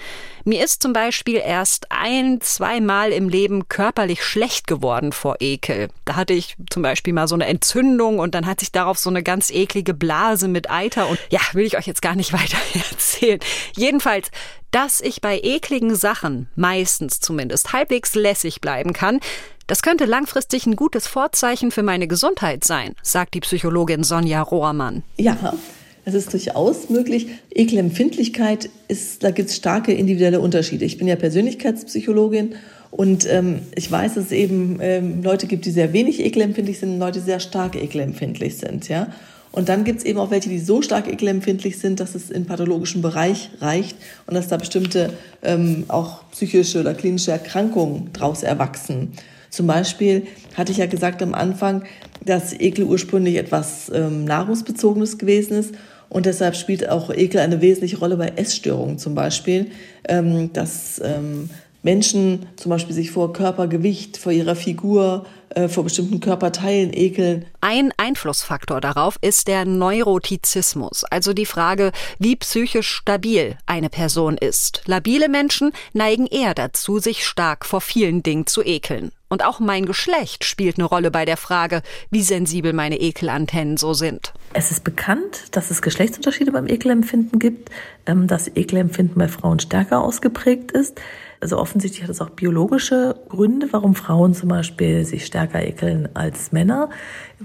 Mir 0.45 0.63
ist 0.63 0.81
zum 0.81 0.93
Beispiel 0.93 1.41
erst 1.45 1.91
ein, 1.91 2.41
zweimal 2.41 3.11
im 3.11 3.29
Leben 3.29 3.67
körperlich 3.67 4.23
schlecht 4.23 4.67
geworden 4.67 5.11
vor 5.11 5.35
Ekel. 5.39 5.89
Da 6.05 6.15
hatte 6.15 6.33
ich 6.33 6.55
zum 6.69 6.81
Beispiel 6.81 7.13
mal 7.13 7.27
so 7.27 7.35
eine 7.35 7.45
Entzündung 7.45 8.19
und 8.19 8.33
dann 8.35 8.45
hat 8.45 8.61
sich 8.61 8.71
darauf 8.71 8.97
so 8.97 9.09
eine 9.09 9.21
ganz 9.21 9.51
eklige 9.51 9.93
Blase 9.93 10.47
mit 10.47 10.71
Eiter 10.71 11.07
und 11.07 11.19
ja, 11.29 11.41
will 11.53 11.65
ich 11.65 11.77
euch 11.77 11.87
jetzt 11.87 12.01
gar 12.01 12.15
nicht 12.15 12.33
weiter 12.39 12.57
erzählen. 12.73 13.39
Jedenfalls, 13.75 14.31
dass 14.71 15.01
ich 15.01 15.21
bei 15.21 15.39
ekligen 15.41 15.95
Sachen, 15.95 16.47
meistens 16.55 17.19
zumindest, 17.19 17.73
halbwegs 17.73 18.15
lässig 18.29 18.61
bleiben 18.61 18.93
kann, 18.93 19.19
das 19.65 19.81
könnte 19.81 20.05
langfristig 20.05 20.65
ein 20.65 20.75
gutes 20.75 21.07
Vorzeichen 21.07 21.71
für 21.71 21.83
meine 21.83 22.07
Gesundheit 22.07 22.63
sein, 22.63 22.95
sagt 23.01 23.33
die 23.33 23.39
Psychologin 23.39 24.03
Sonja 24.03 24.41
Rohrmann. 24.41 25.03
Ja, 25.17 25.53
es 26.05 26.13
ist 26.13 26.31
durchaus 26.33 26.89
möglich. 26.89 27.27
Ekelempfindlichkeit 27.51 28.69
ist, 28.87 29.23
da 29.23 29.31
gibt 29.31 29.49
es 29.49 29.55
starke 29.55 29.93
individuelle 29.93 30.39
Unterschiede. 30.39 30.85
Ich 30.85 30.97
bin 30.97 31.07
ja 31.07 31.15
Persönlichkeitspsychologin 31.15 32.55
und 32.91 33.27
ähm, 33.31 33.61
ich 33.75 33.91
weiß, 33.91 34.15
dass 34.15 34.25
es 34.25 34.31
eben 34.31 34.79
ähm, 34.81 35.23
Leute 35.23 35.47
gibt, 35.47 35.65
die 35.65 35.71
sehr 35.71 35.93
wenig 35.93 36.19
ekelempfindlich 36.19 36.79
sind 36.79 36.93
und 36.93 36.99
Leute, 36.99 37.19
die 37.19 37.25
sehr 37.25 37.39
stark 37.39 37.75
ekelempfindlich 37.75 38.57
sind. 38.57 38.89
Ja? 38.89 39.07
Und 39.51 39.69
dann 39.69 39.83
gibt 39.83 39.99
es 39.99 40.05
eben 40.05 40.19
auch 40.19 40.31
welche, 40.31 40.49
die 40.49 40.59
so 40.59 40.81
stark 40.81 41.11
ekelempfindlich 41.11 41.79
sind, 41.79 41.99
dass 41.99 42.13
es 42.15 42.29
in 42.29 42.45
pathologischen 42.45 43.01
Bereich 43.01 43.49
reicht 43.61 43.97
und 44.27 44.35
dass 44.35 44.47
da 44.47 44.57
bestimmte 44.57 45.13
ähm, 45.41 45.85
auch 45.87 46.23
psychische 46.31 46.79
oder 46.79 46.93
klinische 46.93 47.31
Erkrankungen 47.31 48.11
daraus 48.13 48.43
erwachsen. 48.43 49.13
Zum 49.49 49.65
Beispiel 49.65 50.27
hatte 50.55 50.71
ich 50.71 50.77
ja 50.77 50.85
gesagt 50.85 51.23
am 51.23 51.33
Anfang, 51.33 51.83
dass 52.23 52.53
Ekel 52.53 52.85
ursprünglich 52.85 53.35
etwas 53.35 53.91
ähm, 53.93 54.25
Nahrungsbezogenes 54.25 55.17
gewesen 55.17 55.57
ist. 55.57 55.73
Und 56.09 56.25
deshalb 56.25 56.55
spielt 56.55 56.89
auch 56.89 57.11
Ekel 57.11 57.39
eine 57.39 57.61
wesentliche 57.61 57.97
Rolle 57.97 58.17
bei 58.17 58.33
Essstörungen 58.35 58.97
zum 58.97 59.15
Beispiel, 59.15 59.67
ähm, 60.07 60.53
dass 60.53 61.01
ähm, 61.03 61.49
Menschen 61.81 62.47
zum 62.55 62.71
Beispiel 62.71 62.95
sich 62.95 63.11
vor 63.11 63.31
Körpergewicht, 63.33 64.17
vor 64.17 64.31
ihrer 64.31 64.55
Figur, 64.55 65.25
vor 65.67 65.83
bestimmten 65.83 66.19
Körperteilen 66.19 66.91
ekeln. 66.93 67.45
Ein 67.61 67.91
Einflussfaktor 67.97 68.81
darauf 68.81 69.17
ist 69.21 69.47
der 69.47 69.65
Neurotizismus, 69.65 71.03
also 71.05 71.33
die 71.33 71.45
Frage, 71.45 71.91
wie 72.19 72.35
psychisch 72.35 72.89
stabil 72.89 73.57
eine 73.65 73.89
Person 73.89 74.37
ist. 74.37 74.83
Labile 74.85 75.29
Menschen 75.29 75.71
neigen 75.93 76.27
eher 76.27 76.53
dazu, 76.53 76.99
sich 76.99 77.25
stark 77.25 77.65
vor 77.65 77.81
vielen 77.81 78.23
Dingen 78.23 78.47
zu 78.47 78.63
ekeln. 78.63 79.11
Und 79.29 79.45
auch 79.45 79.59
mein 79.59 79.85
Geschlecht 79.85 80.43
spielt 80.43 80.79
eine 80.79 80.85
Rolle 80.85 81.11
bei 81.11 81.23
der 81.23 81.37
Frage, 81.37 81.83
wie 82.09 82.23
sensibel 82.23 82.73
meine 82.73 82.99
Ekelantennen 82.99 83.77
so 83.77 83.93
sind. 83.93 84.33
Es 84.53 84.71
ist 84.71 84.83
bekannt, 84.83 85.43
dass 85.51 85.69
es 85.69 85.83
Geschlechtsunterschiede 85.83 86.51
beim 86.51 86.67
Ekelempfinden 86.67 87.37
gibt, 87.37 87.69
ähm, 88.07 88.25
dass 88.25 88.47
Ekelempfinden 88.47 89.15
bei 89.17 89.27
Frauen 89.27 89.59
stärker 89.59 90.01
ausgeprägt 90.01 90.71
ist. 90.71 90.99
Also 91.41 91.57
offensichtlich 91.57 92.03
hat 92.03 92.09
es 92.09 92.19
auch 92.19 92.31
biologische 92.31 93.15
Gründe, 93.29 93.69
warum 93.71 93.95
Frauen 93.95 94.33
zum 94.33 94.49
Beispiel 94.49 95.05
sich 95.05 95.25
stärker 95.25 95.63
ekeln 95.65 96.09
als 96.13 96.51
Männer. 96.51 96.89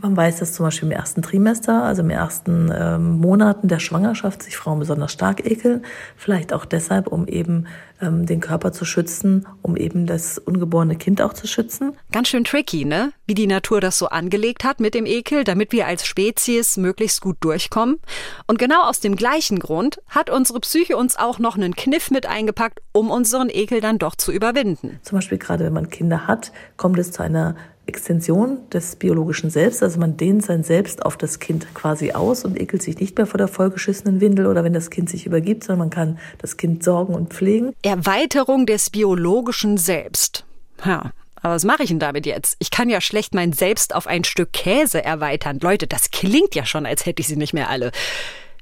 Man 0.01 0.17
weiß, 0.17 0.41
dass 0.41 0.53
zum 0.53 0.67
Beispiel 0.67 0.89
im 0.89 0.93
ersten 0.93 1.23
Trimester, 1.23 1.85
also 1.85 2.03
im 2.03 2.11
ersten 2.11 2.73
ähm, 2.75 3.19
Monaten 3.19 3.69
der 3.69 3.79
Schwangerschaft, 3.79 4.43
sich 4.43 4.57
Frauen 4.57 4.81
besonders 4.81 5.13
stark 5.13 5.47
ekeln. 5.49 5.85
Vielleicht 6.17 6.53
auch 6.53 6.65
deshalb, 6.65 7.07
um 7.07 7.29
eben 7.29 7.67
ähm, 8.03 8.27
den 8.27 8.41
Körper 8.41 8.73
zu 8.73 8.85
schützen, 8.85 9.47
um 9.63 9.77
eben 9.77 10.07
das 10.07 10.39
ungeborene 10.39 10.97
Kind 10.97 11.23
auch 11.23 11.33
zu 11.33 11.47
schützen. 11.47 11.97
Ganz 12.11 12.29
schön 12.29 12.45
tricky, 12.45 12.85
ne? 12.85 13.13
Wie 13.27 13.35
die 13.35 13.47
Natur 13.47 13.81
das 13.81 13.99
so 13.99 14.09
angelegt 14.09 14.65
hat 14.65 14.81
mit 14.81 14.95
dem 14.95 15.07
Ekel, 15.07 15.45
damit 15.45 15.71
wir 15.71 15.87
als 15.87 16.05
Spezies 16.05 16.77
möglichst 16.77 17.21
gut 17.21 17.37
durchkommen. 17.41 18.01
Und 18.47 18.59
genau 18.59 18.83
aus 18.83 18.99
dem 19.01 19.15
gleichen 19.15 19.61
Grund 19.61 20.01
hat 20.09 20.29
unsere 20.29 20.59
Psyche 20.61 20.97
uns 20.97 21.17
auch 21.17 21.39
noch 21.39 21.57
einen 21.57 21.77
Kniff 21.77 22.11
mit 22.11 22.27
eingepackt, 22.27 22.81
um 22.93 23.11
unseren 23.11 23.49
Ekel 23.49 23.81
dann 23.81 23.99
doch 23.99 24.17
zu 24.17 24.33
überwinden. 24.33 24.99
Zum 25.03 25.19
Beispiel 25.19 25.39
gerade 25.39 25.65
wenn 25.65 25.73
man 25.73 25.89
Kinder 25.89 26.27
hat, 26.27 26.53
kommt 26.77 26.99
es 26.99 27.13
zu 27.13 27.23
einer 27.23 27.55
Extension 27.87 28.59
des 28.71 28.97
biologischen 28.97 29.51
Selbst. 29.51 29.83
Also 29.83 30.01
man 30.01 30.17
dehnt 30.17 30.45
sein 30.45 30.63
Selbst 30.63 31.05
auf 31.05 31.17
das 31.17 31.39
Kind 31.39 31.75
quasi 31.75 32.13
aus 32.13 32.45
und 32.45 32.61
ekelt 32.61 32.83
sich 32.83 32.99
nicht 32.99 33.17
mehr 33.17 33.27
vor 33.27 33.39
der 33.39 33.49
vollgeschissenen 33.49 34.21
Windel 34.21 34.47
oder 34.47 34.65
wenn 34.65 34.73
das 34.73 34.91
Kind 34.91 35.11
sich 35.11 35.27
übergibt, 35.27 35.65
sondern 35.65 35.89
man 35.89 35.91
kann 35.91 36.19
das 36.39 36.57
Kind 36.57 36.83
sorgen 36.83 37.15
und 37.15 37.33
pflegen. 37.33 37.75
Erweiterung 37.83 38.67
des 38.67 38.91
biologischen 38.91 39.77
Selbst. 39.77 40.45
Ja, 40.85 41.13
aber 41.45 41.55
was 41.55 41.65
mache 41.65 41.83
ich 41.83 41.91
denn 41.91 41.99
damit 41.99 42.25
jetzt? 42.25 42.57
Ich 42.59 42.71
kann 42.71 42.89
ja 42.89 43.03
schlecht 43.03 43.35
mein 43.35 43.53
Selbst 43.53 43.95
auf 43.95 44.07
ein 44.07 44.25
Stück 44.25 44.55
Käse 44.55 45.05
erweitern. 45.05 45.59
Leute, 45.61 45.87
das 45.87 46.11
klingt 46.11 46.55
ja 46.55 46.65
schon, 46.65 46.87
als 46.87 47.05
hätte 47.05 47.21
ich 47.21 47.29
sie 47.29 47.37
nicht 47.37 47.53
mehr 47.53 47.69
alle. 47.69 47.93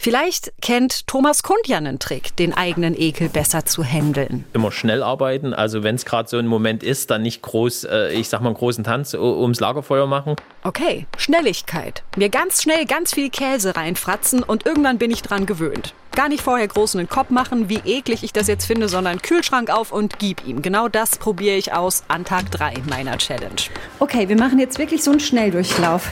Vielleicht 0.02 0.52
kennt 0.60 1.06
Thomas 1.06 1.44
Kund 1.44 1.68
ja 1.68 1.76
einen 1.76 2.00
Trick, 2.00 2.34
den 2.34 2.52
eigenen 2.52 3.00
Ekel 3.00 3.28
besser 3.28 3.66
zu 3.66 3.84
handeln. 3.84 4.44
Immer 4.52 4.72
schnell 4.72 5.00
arbeiten, 5.00 5.54
also 5.54 5.84
wenn 5.84 5.94
es 5.94 6.04
gerade 6.04 6.28
so 6.28 6.38
ein 6.38 6.48
Moment 6.48 6.82
ist, 6.82 7.12
dann 7.12 7.22
nicht 7.22 7.40
groß, 7.40 7.84
äh, 7.84 8.12
ich 8.12 8.28
sag 8.28 8.40
mal, 8.40 8.48
einen 8.48 8.56
großen 8.56 8.82
Tanz 8.82 9.14
ums 9.14 9.60
Lagerfeuer 9.60 10.08
machen. 10.08 10.34
Okay, 10.64 11.06
Schnelligkeit. 11.16 12.02
Mir 12.16 12.30
ganz 12.30 12.62
schnell 12.62 12.84
ganz 12.84 13.14
viel 13.14 13.30
Käse 13.30 13.76
reinfratzen 13.76 14.42
und 14.42 14.66
irgendwann 14.66 14.98
bin 14.98 15.12
ich 15.12 15.22
dran 15.22 15.46
gewöhnt. 15.46 15.94
Gar 16.16 16.30
nicht 16.30 16.42
vorher 16.42 16.66
groß 16.66 16.96
einen 16.96 17.08
Kopf 17.08 17.30
machen, 17.30 17.68
wie 17.68 17.80
eklig 17.84 18.24
ich 18.24 18.32
das 18.32 18.48
jetzt 18.48 18.64
finde, 18.64 18.88
sondern 18.88 19.22
Kühlschrank 19.22 19.70
auf 19.70 19.92
und 19.92 20.18
gib 20.18 20.44
ihm. 20.44 20.62
Genau 20.62 20.88
das 20.88 21.16
probiere 21.16 21.54
ich 21.54 21.74
aus 21.74 22.02
an 22.08 22.24
Tag 22.24 22.50
3 22.50 22.74
meiner 22.90 23.18
Challenge. 23.18 23.54
Okay, 24.00 24.28
wir 24.28 24.36
machen 24.36 24.58
jetzt 24.58 24.80
wirklich 24.80 25.04
so 25.04 25.12
einen 25.12 25.20
Schnelldurchlauf. 25.20 26.10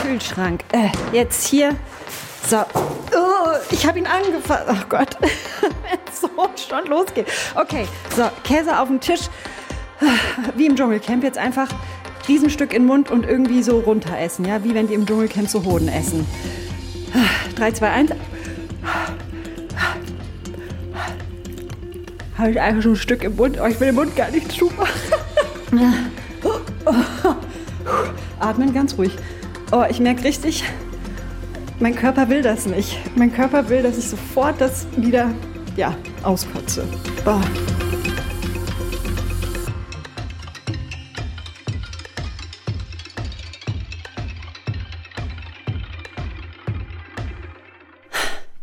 Kühlschrank. 0.00 0.62
Äh, 0.70 0.90
jetzt 1.12 1.48
hier 1.48 1.76
so, 2.46 2.58
oh, 2.58 3.56
ich 3.70 3.86
habe 3.86 3.98
ihn 3.98 4.06
angefasst. 4.06 4.64
Oh 4.68 4.84
Gott, 4.88 5.16
wenn 5.20 5.98
es 6.10 6.20
so 6.20 6.28
schon 6.56 6.86
losgeht. 6.86 7.26
Okay, 7.54 7.86
so, 8.14 8.30
Käse 8.42 8.78
auf 8.78 8.88
dem 8.88 9.00
Tisch. 9.00 9.22
Wie 10.56 10.66
im 10.66 10.76
Dschungelcamp 10.76 11.22
jetzt 11.22 11.38
einfach 11.38 11.68
Riesenstück 12.28 12.72
in 12.72 12.82
den 12.82 12.86
Mund 12.86 13.10
und 13.10 13.26
irgendwie 13.26 13.62
so 13.62 13.80
runter 13.80 14.18
essen. 14.18 14.44
Ja, 14.44 14.64
wie 14.64 14.74
wenn 14.74 14.88
die 14.88 14.94
im 14.94 15.06
Dschungelcamp 15.06 15.48
so 15.48 15.64
Hoden 15.64 15.88
essen. 15.88 16.26
3, 17.56 17.72
2, 17.72 17.90
1. 17.90 18.10
Habe 22.36 22.50
ich 22.50 22.60
einfach 22.60 22.82
schon 22.82 22.92
ein 22.92 22.96
Stück 22.96 23.22
im 23.22 23.36
Mund. 23.36 23.58
Oh, 23.62 23.66
ich 23.66 23.78
will 23.78 23.88
den 23.88 23.94
Mund 23.94 24.16
gar 24.16 24.30
nicht 24.30 24.50
zumachen. 24.50 24.90
Atmen 28.40 28.74
ganz 28.74 28.98
ruhig. 28.98 29.12
Oh, 29.70 29.84
ich 29.88 30.00
merke 30.00 30.24
richtig, 30.24 30.64
mein 31.80 31.94
Körper 31.94 32.28
will 32.28 32.42
das 32.42 32.66
nicht. 32.66 32.98
Mein 33.16 33.32
Körper 33.32 33.68
will, 33.68 33.82
dass 33.82 33.98
ich 33.98 34.08
sofort 34.08 34.60
das 34.60 34.86
wieder 34.96 35.34
ja, 35.76 35.96
auskotze. 36.22 36.86
Oh. 37.26 37.40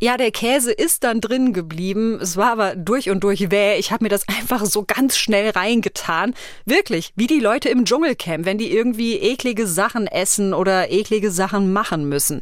Ja, 0.03 0.17
der 0.17 0.31
Käse 0.31 0.71
ist 0.71 1.03
dann 1.03 1.21
drin 1.21 1.53
geblieben. 1.53 2.17
Es 2.19 2.35
war 2.35 2.53
aber 2.53 2.75
durch 2.75 3.11
und 3.11 3.23
durch 3.23 3.51
wäh. 3.51 3.77
Ich 3.77 3.91
habe 3.91 4.03
mir 4.03 4.09
das 4.09 4.27
einfach 4.27 4.65
so 4.65 4.83
ganz 4.83 5.15
schnell 5.15 5.51
reingetan. 5.51 6.33
Wirklich, 6.65 7.13
wie 7.15 7.27
die 7.27 7.39
Leute 7.39 7.69
im 7.69 7.85
Dschungelcamp, 7.85 8.45
wenn 8.45 8.57
die 8.57 8.73
irgendwie 8.73 9.17
eklige 9.17 9.67
Sachen 9.67 10.07
essen 10.07 10.55
oder 10.55 10.89
eklige 10.89 11.29
Sachen 11.29 11.71
machen 11.71 12.09
müssen. 12.09 12.39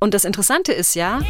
Und 0.00 0.14
das 0.14 0.24
Interessante 0.24 0.72
ist 0.72 0.94
ja. 0.94 1.20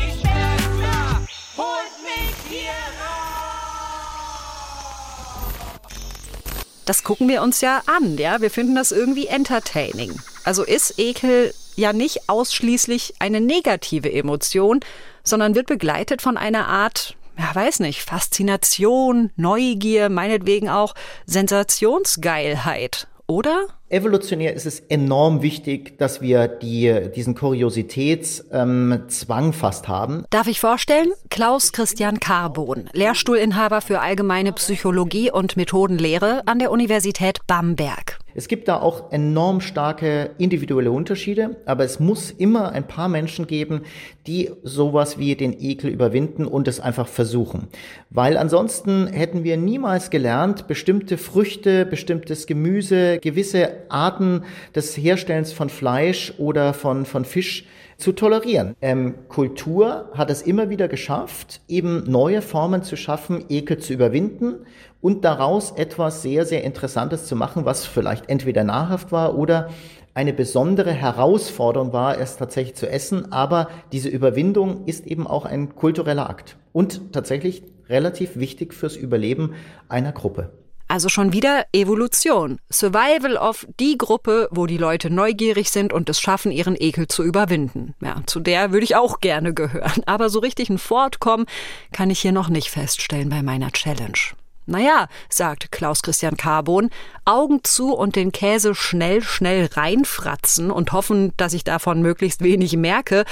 Das 6.87 7.05
gucken 7.05 7.29
wir 7.29 7.43
uns 7.43 7.61
ja 7.61 7.83
an, 7.87 8.17
ja. 8.17 8.41
Wir 8.41 8.51
finden 8.51 8.77
das 8.77 8.93
irgendwie 8.93 9.27
entertaining. 9.27 10.21
Also 10.45 10.63
ist 10.63 10.99
Ekel 10.99 11.53
ja 11.77 11.93
nicht 11.93 12.29
ausschließlich 12.29 13.15
eine 13.19 13.41
negative 13.41 14.13
Emotion, 14.13 14.81
sondern 15.25 15.55
wird 15.55 15.67
begleitet 15.67 16.23
von 16.23 16.37
einer 16.37 16.69
Art, 16.69 17.17
ja, 17.39 17.55
weiß 17.55 17.81
nicht, 17.81 18.03
Faszination, 18.03 19.31
Neugier, 19.37 20.09
meinetwegen 20.09 20.69
auch 20.69 20.95
Sensationsgeilheit, 21.27 23.09
oder? 23.31 23.69
Evolutionär 23.89 24.55
ist 24.55 24.67
es 24.67 24.81
enorm 24.81 25.41
wichtig, 25.41 25.99
dass 25.99 26.21
wir 26.21 26.49
die, 26.49 27.11
diesen 27.15 27.35
Kuriositätszwang 27.35 29.45
ähm, 29.47 29.53
fast 29.53 29.89
haben. 29.89 30.25
Darf 30.31 30.49
ich 30.49 30.61
vorstellen? 30.61 31.13
Klaus 31.31 31.73
Christian 31.73 32.21
Carbon, 32.21 32.91
Lehrstuhlinhaber 32.93 33.81
für 33.81 34.01
allgemeine 34.01 34.53
Psychologie 34.53 35.31
und 35.31 35.57
Methodenlehre 35.57 36.43
an 36.47 36.59
der 36.59 36.73
Universität 36.73 37.39
Bamberg. 37.47 38.10
Es 38.35 38.49
gibt 38.49 38.69
da 38.69 38.81
auch 38.81 39.13
enorm 39.13 39.61
starke 39.61 40.31
individuelle 40.39 40.91
Unterschiede, 40.91 41.57
aber 41.67 41.85
es 41.85 42.01
muss 42.01 42.31
immer 42.31 42.73
ein 42.73 42.87
paar 42.87 43.09
Menschen 43.09 43.47
geben, 43.47 43.83
die 44.27 44.51
sowas 44.63 45.19
wie 45.19 45.35
den 45.35 45.59
Ekel 45.59 45.91
überwinden 45.91 46.47
und 46.47 46.69
es 46.69 46.81
einfach 46.81 47.09
versuchen. 47.09 47.69
Weil 48.11 48.37
ansonsten 48.37 49.07
hätten 49.07 49.45
wir 49.45 49.57
niemals 49.57 50.11
gelernt, 50.11 50.69
bestimmte 50.69 51.19
Früchte, 51.19 51.87
bestimmtes 51.87 52.47
Gemüse, 52.47 53.19
gewisse 53.19 53.73
Arten 53.89 54.45
des 54.75 54.97
Herstellens 54.97 55.53
von 55.53 55.69
Fleisch 55.69 56.35
oder 56.39 56.75
von, 56.75 57.07
von 57.07 57.25
Fisch 57.25 57.67
zu 58.01 58.13
tolerieren. 58.13 58.75
Ähm, 58.81 59.15
Kultur 59.29 60.11
hat 60.15 60.31
es 60.31 60.43
immer 60.43 60.71
wieder 60.71 60.89
geschafft, 60.89 61.61
eben 61.69 62.11
neue 62.11 62.43
Formen 62.43 62.83
zu 62.83 62.97
schaffen, 62.97 63.45
Ekel 63.49 63.79
zu 63.79 63.93
überwinden 63.93 64.67
und 65.01 65.25
daraus 65.25 65.73
etwas 65.73 66.23
sehr, 66.23 66.47
sehr 66.47 66.65
Interessantes 66.65 67.27
zu 67.27 67.37
machen, 67.37 67.65
was 67.65 67.87
vielleicht 67.87 68.29
entweder 68.29 68.65
nahrhaft 68.65 69.13
war 69.13 69.37
oder 69.37 69.69
eine 70.15 70.33
besondere 70.33 70.93
Herausforderung 70.93 71.93
war, 71.93 72.19
es 72.19 72.37
tatsächlich 72.37 72.75
zu 72.75 72.89
essen. 72.89 73.33
Aber 73.33 73.69
diese 73.93 74.09
Überwindung 74.09 74.85
ist 74.87 75.07
eben 75.07 75.27
auch 75.27 75.45
ein 75.45 75.75
kultureller 75.75 76.29
Akt 76.29 76.57
und 76.73 77.13
tatsächlich 77.13 77.63
relativ 77.89 78.37
wichtig 78.37 78.75
fürs 78.75 78.97
Überleben 78.97 79.55
einer 79.89 80.13
Gruppe. 80.13 80.51
Also 80.91 81.09
schon 81.09 81.33
wieder 81.33 81.67
Evolution. 81.73 82.59
Survival 82.69 83.37
of 83.37 83.65
die 83.79 83.97
Gruppe, 83.97 84.49
wo 84.51 84.67
die 84.67 84.77
Leute 84.77 85.09
neugierig 85.09 85.71
sind 85.71 85.93
und 85.93 86.11
es 86.11 86.21
schaffen, 86.21 86.51
ihren 86.51 86.75
Ekel 86.77 87.07
zu 87.07 87.23
überwinden. 87.23 87.95
Ja, 88.03 88.17
zu 88.27 88.41
der 88.41 88.73
würde 88.73 88.83
ich 88.83 88.97
auch 88.97 89.21
gerne 89.21 89.55
gehören. 89.55 90.03
Aber 90.07 90.31
so 90.31 90.41
richtig 90.41 90.69
ein 90.69 90.79
Fortkommen 90.79 91.47
kann 91.93 92.11
ich 92.11 92.19
hier 92.19 92.33
noch 92.33 92.49
nicht 92.49 92.71
feststellen 92.71 93.29
bei 93.29 93.41
meiner 93.41 93.71
Challenge. 93.71 94.19
Naja, 94.67 95.07
sagt 95.29 95.71
Klaus 95.71 96.03
Christian 96.03 96.37
Carbon, 96.37 96.91
Augen 97.25 97.63
zu 97.63 97.95
und 97.95 98.17
den 98.17 98.33
Käse 98.33 98.75
schnell, 98.75 99.23
schnell 99.23 99.67
reinfratzen 99.73 100.73
und 100.73 100.91
hoffen, 100.91 101.33
dass 101.37 101.53
ich 101.53 101.63
davon 101.63 102.03
möglichst 102.03 102.43
wenig 102.43 102.77
merke. 102.77 103.27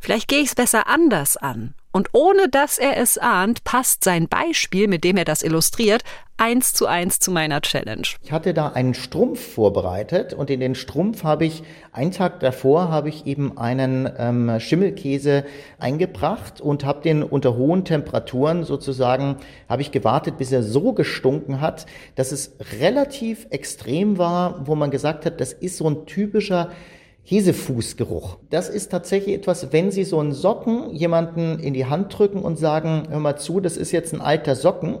Vielleicht 0.00 0.28
gehe 0.28 0.40
ich 0.40 0.48
es 0.48 0.54
besser 0.54 0.86
anders 0.86 1.38
an 1.38 1.72
Und 1.92 2.08
ohne 2.12 2.48
dass 2.48 2.78
er 2.78 2.96
es 2.96 3.18
ahnt, 3.18 3.64
passt 3.64 4.04
sein 4.04 4.28
Beispiel, 4.28 4.86
mit 4.86 5.02
dem 5.02 5.16
er 5.16 5.24
das 5.24 5.42
illustriert, 5.42 6.02
eins 6.40 6.72
zu 6.72 6.86
eins 6.86 7.18
zu 7.18 7.30
meiner 7.30 7.60
Challenge. 7.60 8.06
Ich 8.22 8.32
hatte 8.32 8.54
da 8.54 8.68
einen 8.68 8.94
Strumpf 8.94 9.54
vorbereitet 9.54 10.32
und 10.32 10.48
in 10.48 10.60
den 10.60 10.74
Strumpf 10.74 11.22
habe 11.22 11.44
ich, 11.44 11.62
einen 11.92 12.12
Tag 12.12 12.40
davor 12.40 12.90
habe 12.90 13.10
ich 13.10 13.26
eben 13.26 13.58
einen 13.58 14.10
ähm, 14.16 14.58
Schimmelkäse 14.58 15.44
eingebracht 15.78 16.60
und 16.60 16.84
habe 16.84 17.02
den 17.02 17.22
unter 17.22 17.56
hohen 17.56 17.84
Temperaturen 17.84 18.64
sozusagen, 18.64 19.36
habe 19.68 19.82
ich 19.82 19.92
gewartet, 19.92 20.38
bis 20.38 20.50
er 20.50 20.62
so 20.62 20.94
gestunken 20.94 21.60
hat, 21.60 21.84
dass 22.14 22.32
es 22.32 22.56
relativ 22.80 23.46
extrem 23.50 24.16
war, 24.16 24.66
wo 24.66 24.74
man 24.74 24.90
gesagt 24.90 25.26
hat, 25.26 25.40
das 25.42 25.52
ist 25.52 25.76
so 25.76 25.90
ein 25.90 26.06
typischer 26.06 26.70
Käsefußgeruch. 27.26 28.38
Das 28.50 28.68
ist 28.68 28.90
tatsächlich 28.90 29.36
etwas, 29.36 29.72
wenn 29.72 29.90
Sie 29.90 30.04
so 30.04 30.18
einen 30.18 30.32
Socken 30.32 30.94
jemanden 30.94 31.58
in 31.58 31.74
die 31.74 31.86
Hand 31.86 32.18
drücken 32.18 32.42
und 32.42 32.58
sagen, 32.58 33.04
hör 33.10 33.20
mal 33.20 33.36
zu, 33.36 33.60
das 33.60 33.76
ist 33.76 33.92
jetzt 33.92 34.12
ein 34.12 34.20
alter 34.20 34.56
Socken, 34.56 34.98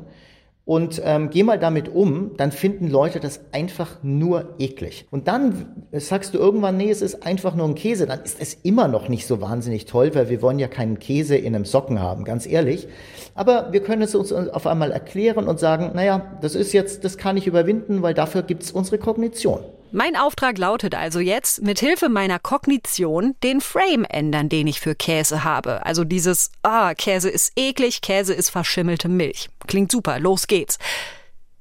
und 0.70 1.02
ähm, 1.04 1.30
geh 1.30 1.42
mal 1.42 1.58
damit 1.58 1.88
um, 1.88 2.36
dann 2.36 2.52
finden 2.52 2.86
Leute 2.86 3.18
das 3.18 3.40
einfach 3.50 4.04
nur 4.04 4.54
eklig. 4.60 5.04
Und 5.10 5.26
dann 5.26 5.88
sagst 5.90 6.32
du 6.32 6.38
irgendwann, 6.38 6.76
nee, 6.76 6.92
es 6.92 7.02
ist 7.02 7.26
einfach 7.26 7.56
nur 7.56 7.66
ein 7.66 7.74
Käse, 7.74 8.06
dann 8.06 8.20
ist 8.22 8.40
es 8.40 8.54
immer 8.62 8.86
noch 8.86 9.08
nicht 9.08 9.26
so 9.26 9.40
wahnsinnig 9.40 9.86
toll, 9.86 10.14
weil 10.14 10.28
wir 10.28 10.42
wollen 10.42 10.60
ja 10.60 10.68
keinen 10.68 11.00
Käse 11.00 11.34
in 11.36 11.56
einem 11.56 11.64
Socken 11.64 12.00
haben, 12.00 12.22
ganz 12.22 12.46
ehrlich. 12.46 12.86
Aber 13.34 13.72
wir 13.72 13.82
können 13.82 14.02
es 14.02 14.14
uns 14.14 14.32
auf 14.32 14.68
einmal 14.68 14.92
erklären 14.92 15.48
und 15.48 15.58
sagen, 15.58 15.90
naja, 15.94 16.38
das 16.40 16.54
ist 16.54 16.72
jetzt, 16.72 17.04
das 17.04 17.16
kann 17.16 17.36
ich 17.36 17.48
überwinden, 17.48 18.02
weil 18.02 18.14
dafür 18.14 18.42
gibt's 18.42 18.70
unsere 18.70 18.98
Kognition. 18.98 19.64
Mein 19.92 20.16
Auftrag 20.16 20.58
lautet 20.58 20.94
also 20.94 21.18
jetzt, 21.18 21.62
mit 21.62 21.80
Hilfe 21.80 22.08
meiner 22.08 22.38
Kognition 22.38 23.34
den 23.42 23.60
Frame 23.60 24.04
ändern, 24.04 24.48
den 24.48 24.66
ich 24.66 24.80
für 24.80 24.94
Käse 24.94 25.42
habe. 25.42 25.84
Also 25.84 26.04
dieses, 26.04 26.52
ah, 26.62 26.94
Käse 26.94 27.28
ist 27.28 27.52
eklig, 27.56 28.00
Käse 28.00 28.32
ist 28.32 28.50
verschimmelte 28.50 29.08
Milch. 29.08 29.50
Klingt 29.66 29.90
super, 29.90 30.20
los 30.20 30.46
geht's. 30.46 30.78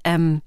Ähm, 0.04 0.42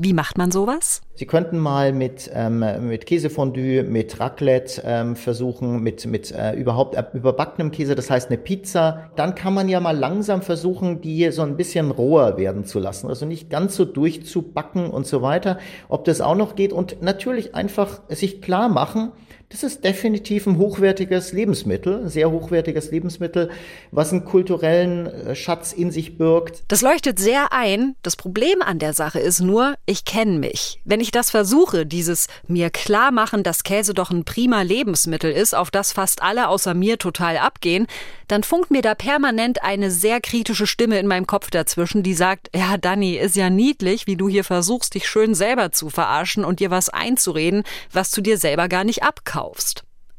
wie 0.00 0.12
macht 0.12 0.38
man 0.38 0.52
sowas? 0.52 1.02
Sie 1.14 1.26
könnten 1.26 1.58
mal 1.58 1.92
mit, 1.92 2.30
ähm, 2.32 2.64
mit 2.86 3.04
Käsefondue, 3.04 3.82
mit 3.82 4.20
Raclette 4.20 4.80
ähm, 4.84 5.16
versuchen, 5.16 5.82
mit, 5.82 6.06
mit 6.06 6.30
äh, 6.30 6.52
überhaupt 6.52 6.94
äh, 6.94 7.02
überbackenem 7.14 7.72
Käse, 7.72 7.96
das 7.96 8.08
heißt 8.08 8.28
eine 8.28 8.38
Pizza. 8.38 9.10
Dann 9.16 9.34
kann 9.34 9.54
man 9.54 9.68
ja 9.68 9.80
mal 9.80 9.96
langsam 9.96 10.40
versuchen, 10.42 11.00
die 11.00 11.28
so 11.32 11.42
ein 11.42 11.56
bisschen 11.56 11.90
roher 11.90 12.36
werden 12.36 12.64
zu 12.64 12.78
lassen. 12.78 13.08
Also 13.08 13.26
nicht 13.26 13.50
ganz 13.50 13.74
so 13.74 13.84
durchzubacken 13.84 14.88
und 14.88 15.04
so 15.04 15.20
weiter. 15.20 15.58
Ob 15.88 16.04
das 16.04 16.20
auch 16.20 16.36
noch 16.36 16.54
geht 16.54 16.72
und 16.72 17.02
natürlich 17.02 17.56
einfach 17.56 18.00
sich 18.08 18.40
klar 18.40 18.68
machen, 18.68 19.10
das 19.50 19.62
ist 19.62 19.82
definitiv 19.82 20.46
ein 20.46 20.58
hochwertiges 20.58 21.32
Lebensmittel, 21.32 22.02
ein 22.02 22.08
sehr 22.10 22.30
hochwertiges 22.30 22.90
Lebensmittel, 22.90 23.50
was 23.90 24.12
einen 24.12 24.26
kulturellen 24.26 25.06
äh, 25.06 25.34
Schatz 25.34 25.72
in 25.72 25.90
sich 25.90 26.18
birgt. 26.18 26.64
Das 26.68 26.82
leuchtet 26.82 27.18
sehr 27.18 27.50
ein. 27.50 27.94
Das 28.02 28.16
Problem 28.16 28.60
an 28.60 28.78
der 28.78 28.92
Sache 28.92 29.20
ist 29.20 29.40
nur, 29.40 29.76
ich 29.86 30.04
kenne 30.04 30.38
mich. 30.38 30.80
Wenn 30.84 31.00
ich 31.00 31.12
das 31.12 31.30
versuche, 31.30 31.86
dieses 31.86 32.26
mir 32.46 32.68
klar 32.68 33.10
machen, 33.10 33.42
dass 33.42 33.64
Käse 33.64 33.94
doch 33.94 34.10
ein 34.10 34.24
prima 34.24 34.60
Lebensmittel 34.60 35.32
ist, 35.32 35.54
auf 35.54 35.70
das 35.70 35.92
fast 35.92 36.22
alle 36.22 36.48
außer 36.48 36.74
mir 36.74 36.98
total 36.98 37.38
abgehen, 37.38 37.86
dann 38.26 38.42
funkt 38.42 38.70
mir 38.70 38.82
da 38.82 38.94
permanent 38.94 39.62
eine 39.62 39.90
sehr 39.90 40.20
kritische 40.20 40.66
Stimme 40.66 40.98
in 40.98 41.06
meinem 41.06 41.26
Kopf 41.26 41.48
dazwischen, 41.48 42.02
die 42.02 42.12
sagt, 42.12 42.50
ja, 42.54 42.76
Dani, 42.76 43.16
ist 43.16 43.36
ja 43.36 43.48
niedlich, 43.48 44.06
wie 44.06 44.16
du 44.16 44.28
hier 44.28 44.44
versuchst, 44.44 44.94
dich 44.94 45.08
schön 45.08 45.34
selber 45.34 45.72
zu 45.72 45.88
verarschen 45.88 46.44
und 46.44 46.60
dir 46.60 46.70
was 46.70 46.90
einzureden, 46.90 47.62
was 47.90 48.10
du 48.10 48.20
dir 48.20 48.36
selber 48.36 48.68
gar 48.68 48.84
nicht 48.84 49.02
abkaufst. 49.02 49.37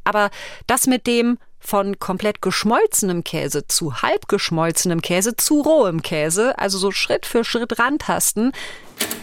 Aber 0.03 0.29
das 0.67 0.87
mit 0.87 1.07
dem 1.07 1.37
von 1.59 1.99
komplett 1.99 2.41
geschmolzenem 2.41 3.23
Käse 3.23 3.67
zu 3.67 4.01
halb 4.01 4.27
geschmolzenem 4.27 5.01
Käse 5.01 5.35
zu 5.35 5.61
rohem 5.61 6.01
Käse, 6.01 6.57
also 6.57 6.77
so 6.77 6.91
Schritt 6.91 7.25
für 7.25 7.43
Schritt 7.43 7.79
rantasten, 7.79 8.53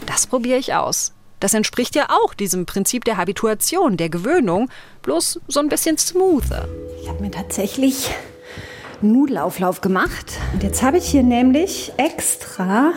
das 0.06 0.26
probiere 0.26 0.59
ich 0.59 0.74
aus. 0.74 1.12
Das 1.40 1.54
entspricht 1.54 1.94
ja 1.94 2.09
auch 2.11 2.35
diesem 2.35 2.66
Prinzip 2.66 3.04
der 3.04 3.16
Habituation, 3.16 3.96
der 3.96 4.09
Gewöhnung, 4.09 4.70
bloß 5.02 5.40
so 5.48 5.61
ein 5.61 5.68
bisschen 5.68 5.98
smoother. 5.98 6.68
Ich 7.02 7.09
habe 7.09 7.22
mir 7.22 7.30
tatsächlich 7.30 8.11
Nudelauflauf 9.02 9.80
gemacht. 9.80 10.32
Und 10.54 10.62
jetzt 10.62 10.82
habe 10.82 10.98
ich 10.98 11.06
hier 11.06 11.22
nämlich 11.22 11.92
extra 11.98 12.92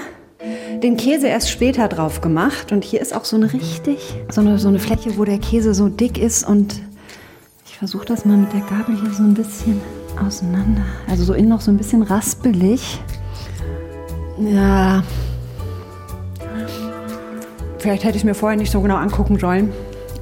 den 0.82 0.96
Käse 0.96 1.28
erst 1.28 1.50
später 1.50 1.90
drauf 1.90 2.22
gemacht. 2.22 2.72
Und 2.72 2.86
hier 2.86 3.02
ist 3.02 3.14
auch 3.14 3.26
so 3.26 3.36
eine 3.36 3.52
richtig, 3.52 4.00
so 4.30 4.40
eine, 4.42 4.58
so 4.58 4.70
eine 4.70 4.80
Fläche, 4.80 5.18
wo 5.18 5.26
der 5.26 5.40
Käse 5.40 5.74
so 5.74 5.90
dick 5.90 6.18
ist. 6.18 6.48
Und 6.48 6.82
versuche 7.80 8.06
das 8.06 8.26
mal 8.26 8.36
mit 8.36 8.52
der 8.52 8.60
Gabel 8.60 9.00
hier 9.00 9.14
so 9.14 9.24
ein 9.24 9.34
bisschen 9.34 9.80
auseinander. 10.22 10.84
Also 11.08 11.24
so 11.24 11.34
innen 11.34 11.48
noch 11.48 11.62
so 11.62 11.72
ein 11.72 11.78
bisschen 11.78 12.04
raspelig. 12.04 13.00
Ja. 14.38 15.02
Vielleicht 17.78 18.04
hätte 18.04 18.18
ich 18.18 18.26
mir 18.26 18.36
vorher 18.36 18.58
nicht 18.58 18.70
so 18.70 18.82
genau 18.82 18.98
angucken 18.98 19.40
sollen. 19.40 19.72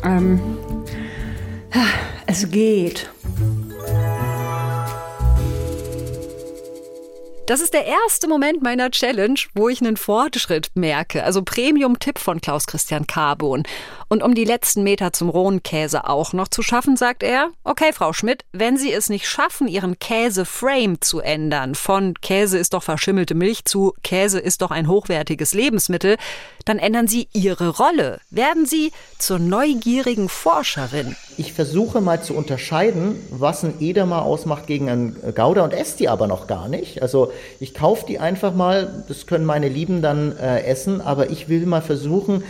Ähm, 0.03 0.39
es 2.27 2.47
geht. 2.51 3.09
Das 7.47 7.61
ist 7.61 7.73
der 7.73 7.85
erste 7.85 8.27
Moment 8.27 8.61
meiner 8.61 8.91
Challenge, 8.91 9.39
wo 9.55 9.69
ich 9.69 9.79
einen 9.79 9.95
Fortschritt 9.95 10.71
merke. 10.73 11.23
Also 11.23 11.43
Premium-Tipp 11.43 12.19
von 12.19 12.41
Klaus-Christian 12.41 13.07
Carbon. 13.07 13.63
Und 14.09 14.21
um 14.21 14.35
die 14.35 14.43
letzten 14.43 14.83
Meter 14.83 15.13
zum 15.13 15.29
rohen 15.29 15.63
Käse 15.63 16.09
auch 16.09 16.33
noch 16.33 16.49
zu 16.49 16.61
schaffen, 16.61 16.97
sagt 16.97 17.23
er, 17.23 17.51
okay, 17.63 17.93
Frau 17.93 18.11
Schmidt, 18.11 18.43
wenn 18.51 18.75
Sie 18.75 18.91
es 18.91 19.09
nicht 19.09 19.29
schaffen, 19.29 19.69
Ihren 19.69 19.97
Käse-Frame 19.97 20.99
zu 20.99 21.21
ändern, 21.21 21.75
von 21.75 22.15
Käse 22.15 22.57
ist 22.57 22.73
doch 22.73 22.83
verschimmelte 22.83 23.33
Milch 23.33 23.63
zu 23.63 23.93
Käse 24.03 24.39
ist 24.39 24.61
doch 24.61 24.71
ein 24.71 24.89
hochwertiges 24.89 25.53
Lebensmittel, 25.53 26.17
dann 26.65 26.79
ändern 26.79 27.07
Sie 27.07 27.29
Ihre 27.31 27.69
Rolle. 27.69 28.19
Werden 28.29 28.65
Sie 28.65 28.91
zur 29.19 29.39
neugierigen 29.39 30.27
Forscherin. 30.27 31.15
Ich 31.37 31.53
versuche 31.53 32.01
mal 32.01 32.21
zu 32.21 32.33
unterscheiden, 32.33 33.15
was 33.29 33.63
ein 33.63 33.75
Edamer 33.79 34.23
ausmacht 34.23 34.67
gegen 34.67 34.89
einen 34.89 35.33
Gouda 35.33 35.63
und 35.63 35.71
esse 35.71 35.97
die 35.97 36.09
aber 36.09 36.27
noch 36.27 36.47
gar 36.47 36.67
nicht. 36.67 37.01
Also 37.01 37.31
ich 37.59 37.73
kaufe 37.73 38.05
die 38.07 38.19
einfach 38.19 38.53
mal, 38.53 39.03
das 39.07 39.27
können 39.27 39.45
meine 39.45 39.69
Lieben 39.69 40.01
dann 40.01 40.37
äh, 40.37 40.63
essen, 40.63 41.01
aber 41.01 41.29
ich 41.29 41.49
will 41.49 41.65
mal 41.65 41.81
versuchen, 41.81 42.43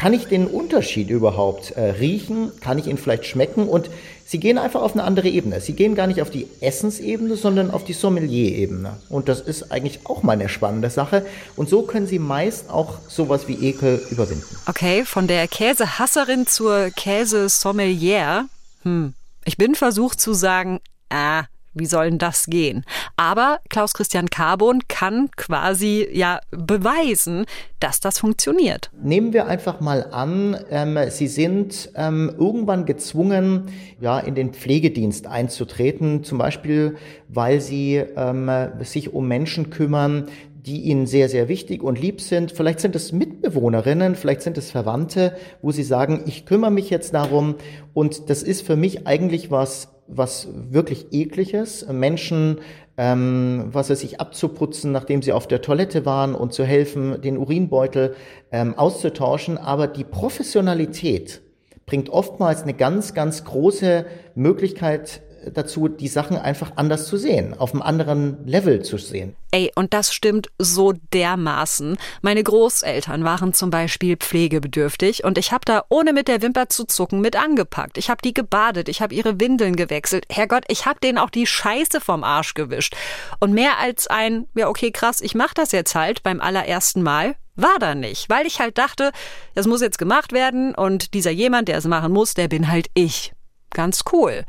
kann 0.00 0.14
ich 0.14 0.28
den 0.28 0.46
Unterschied 0.46 1.10
überhaupt 1.10 1.72
äh, 1.72 1.90
riechen? 1.90 2.52
Kann 2.60 2.78
ich 2.78 2.86
ihn 2.86 2.96
vielleicht 2.96 3.26
schmecken? 3.26 3.68
Und 3.68 3.90
sie 4.24 4.40
gehen 4.40 4.56
einfach 4.56 4.80
auf 4.80 4.94
eine 4.94 5.04
andere 5.04 5.28
Ebene. 5.28 5.60
Sie 5.60 5.74
gehen 5.74 5.94
gar 5.94 6.06
nicht 6.06 6.22
auf 6.22 6.30
die 6.30 6.48
Essensebene, 6.60 7.36
sondern 7.36 7.70
auf 7.70 7.84
die 7.84 7.92
Sommelier-Ebene. 7.92 8.96
Und 9.10 9.28
das 9.28 9.42
ist 9.42 9.70
eigentlich 9.70 10.00
auch 10.04 10.22
mal 10.22 10.32
eine 10.32 10.48
spannende 10.48 10.88
Sache. 10.88 11.26
Und 11.54 11.68
so 11.68 11.82
können 11.82 12.06
sie 12.06 12.18
meist 12.18 12.70
auch 12.70 12.98
sowas 13.08 13.46
wie 13.46 13.68
Ekel 13.68 14.00
überwinden. 14.10 14.56
Okay, 14.66 15.04
von 15.04 15.26
der 15.26 15.46
Käsehasserin 15.48 16.46
zur 16.46 16.88
Käsesommelier. 16.96 18.46
Hm. 18.84 19.12
Ich 19.44 19.58
bin 19.58 19.74
versucht 19.74 20.18
zu 20.18 20.32
sagen, 20.32 20.80
ah, 21.10 21.44
wie 21.74 21.86
soll 21.86 22.10
denn 22.10 22.18
das 22.18 22.46
gehen? 22.46 22.84
Aber 23.16 23.60
Klaus 23.68 23.94
Christian 23.94 24.28
Carbon 24.30 24.80
kann 24.88 25.30
quasi 25.36 26.08
ja 26.12 26.40
beweisen, 26.50 27.46
dass 27.78 28.00
das 28.00 28.18
funktioniert. 28.18 28.90
Nehmen 29.02 29.32
wir 29.32 29.46
einfach 29.46 29.80
mal 29.80 30.08
an, 30.12 30.58
ähm, 30.70 30.98
Sie 31.08 31.28
sind 31.28 31.90
ähm, 31.94 32.32
irgendwann 32.38 32.86
gezwungen, 32.86 33.66
ja, 34.00 34.18
in 34.18 34.34
den 34.34 34.52
Pflegedienst 34.52 35.26
einzutreten, 35.26 36.24
zum 36.24 36.38
Beispiel, 36.38 36.96
weil 37.28 37.60
Sie 37.60 37.96
ähm, 37.96 38.50
sich 38.80 39.12
um 39.12 39.28
Menschen 39.28 39.70
kümmern, 39.70 40.26
die 40.66 40.82
ihnen 40.82 41.06
sehr, 41.06 41.28
sehr 41.28 41.48
wichtig 41.48 41.82
und 41.82 42.00
lieb 42.00 42.20
sind. 42.20 42.52
Vielleicht 42.52 42.80
sind 42.80 42.94
es 42.94 43.12
Mitbewohnerinnen, 43.12 44.14
vielleicht 44.14 44.42
sind 44.42 44.58
es 44.58 44.70
Verwandte, 44.70 45.34
wo 45.62 45.70
sie 45.70 45.82
sagen, 45.82 46.22
ich 46.26 46.44
kümmere 46.44 46.70
mich 46.70 46.90
jetzt 46.90 47.14
darum 47.14 47.54
und 47.94 48.28
das 48.28 48.42
ist 48.42 48.66
für 48.66 48.76
mich 48.76 49.06
eigentlich 49.06 49.50
was 49.50 49.88
was 50.12 50.48
wirklich 50.52 51.12
ekliges, 51.12 51.86
Menschen, 51.88 52.60
ähm, 52.96 53.68
was 53.72 53.90
es 53.90 54.00
sich 54.00 54.20
abzuputzen, 54.20 54.92
nachdem 54.92 55.22
sie 55.22 55.32
auf 55.32 55.46
der 55.46 55.62
Toilette 55.62 56.04
waren 56.04 56.34
und 56.34 56.52
zu 56.52 56.64
helfen, 56.64 57.20
den 57.22 57.38
Urinbeutel 57.38 58.14
ähm, 58.52 58.76
auszutauschen. 58.76 59.56
Aber 59.58 59.86
die 59.86 60.04
Professionalität 60.04 61.40
bringt 61.86 62.10
oftmals 62.10 62.62
eine 62.62 62.74
ganz, 62.74 63.14
ganz 63.14 63.44
große 63.44 64.04
Möglichkeit 64.34 65.22
dazu, 65.52 65.88
die 65.88 66.08
Sachen 66.08 66.36
einfach 66.36 66.72
anders 66.76 67.06
zu 67.06 67.16
sehen, 67.16 67.54
auf 67.58 67.72
einem 67.72 67.82
anderen 67.82 68.46
Level 68.46 68.82
zu 68.82 68.98
sehen. 68.98 69.34
Ey, 69.50 69.72
und 69.74 69.94
das 69.94 70.14
stimmt 70.14 70.48
so 70.58 70.92
dermaßen. 71.12 71.96
Meine 72.22 72.42
Großeltern 72.42 73.24
waren 73.24 73.52
zum 73.52 73.70
Beispiel 73.70 74.16
pflegebedürftig 74.16 75.24
und 75.24 75.38
ich 75.38 75.52
habe 75.52 75.64
da 75.64 75.84
ohne 75.88 76.12
mit 76.12 76.28
der 76.28 76.42
Wimper 76.42 76.68
zu 76.68 76.84
zucken 76.84 77.20
mit 77.20 77.36
angepackt. 77.36 77.98
Ich 77.98 78.10
habe 78.10 78.22
die 78.22 78.34
gebadet, 78.34 78.88
ich 78.88 79.02
habe 79.02 79.14
ihre 79.14 79.40
Windeln 79.40 79.76
gewechselt. 79.76 80.26
Herrgott, 80.30 80.64
ich 80.68 80.86
habe 80.86 81.00
denen 81.00 81.18
auch 81.18 81.30
die 81.30 81.46
Scheiße 81.46 82.00
vom 82.00 82.22
Arsch 82.24 82.54
gewischt. 82.54 82.94
Und 83.40 83.52
mehr 83.52 83.78
als 83.78 84.06
ein, 84.06 84.46
ja 84.54 84.68
okay, 84.68 84.90
krass, 84.90 85.20
ich 85.20 85.34
mach 85.34 85.54
das 85.54 85.72
jetzt 85.72 85.94
halt 85.94 86.22
beim 86.22 86.40
allerersten 86.40 87.02
Mal, 87.02 87.34
war 87.56 87.78
da 87.78 87.94
nicht, 87.94 88.30
weil 88.30 88.46
ich 88.46 88.60
halt 88.60 88.78
dachte, 88.78 89.10
das 89.54 89.66
muss 89.66 89.82
jetzt 89.82 89.98
gemacht 89.98 90.32
werden 90.32 90.74
und 90.74 91.14
dieser 91.14 91.30
jemand, 91.30 91.68
der 91.68 91.78
es 91.78 91.84
machen 91.86 92.12
muss, 92.12 92.34
der 92.34 92.48
bin 92.48 92.70
halt 92.70 92.88
ich. 92.94 93.32
Ganz 93.70 94.04
cool. 94.12 94.44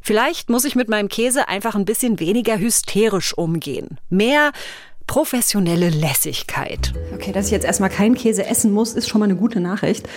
Vielleicht 0.00 0.50
muss 0.50 0.64
ich 0.64 0.76
mit 0.76 0.88
meinem 0.88 1.08
Käse 1.08 1.48
einfach 1.48 1.74
ein 1.74 1.84
bisschen 1.84 2.20
weniger 2.20 2.58
hysterisch 2.58 3.36
umgehen. 3.36 3.98
Mehr 4.10 4.52
professionelle 5.06 5.90
Lässigkeit. 5.90 6.92
Okay, 7.14 7.32
dass 7.32 7.46
ich 7.46 7.52
jetzt 7.52 7.64
erstmal 7.64 7.90
keinen 7.90 8.14
Käse 8.14 8.46
essen 8.46 8.72
muss, 8.72 8.92
ist 8.92 9.08
schon 9.08 9.18
mal 9.18 9.24
eine 9.24 9.36
gute 9.36 9.60
Nachricht. 9.60 10.08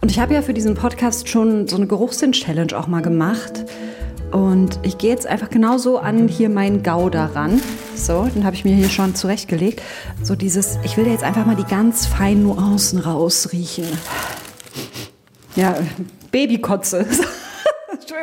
Und 0.00 0.10
ich 0.10 0.18
habe 0.18 0.34
ja 0.34 0.42
für 0.42 0.54
diesen 0.54 0.74
Podcast 0.74 1.28
schon 1.28 1.68
so 1.68 1.76
eine 1.76 1.86
Geruchssinn-Challenge 1.86 2.76
auch 2.76 2.88
mal 2.88 3.02
gemacht. 3.02 3.64
Und 4.32 4.80
ich 4.82 4.98
gehe 4.98 5.10
jetzt 5.10 5.26
einfach 5.26 5.50
genauso 5.50 5.98
an 5.98 6.26
hier 6.26 6.48
meinen 6.48 6.82
Gouda 6.82 7.26
ran. 7.26 7.60
So, 7.94 8.24
den 8.34 8.44
habe 8.44 8.56
ich 8.56 8.64
mir 8.64 8.74
hier 8.74 8.88
schon 8.88 9.14
zurechtgelegt. 9.14 9.82
So 10.22 10.34
dieses, 10.34 10.78
ich 10.82 10.96
will 10.96 11.06
jetzt 11.06 11.22
einfach 11.22 11.46
mal 11.46 11.54
die 11.54 11.64
ganz 11.64 12.06
feinen 12.06 12.44
Nuancen 12.44 12.98
rausriechen. 12.98 13.86
Ja, 15.54 15.76
Babykotze. 16.32 17.06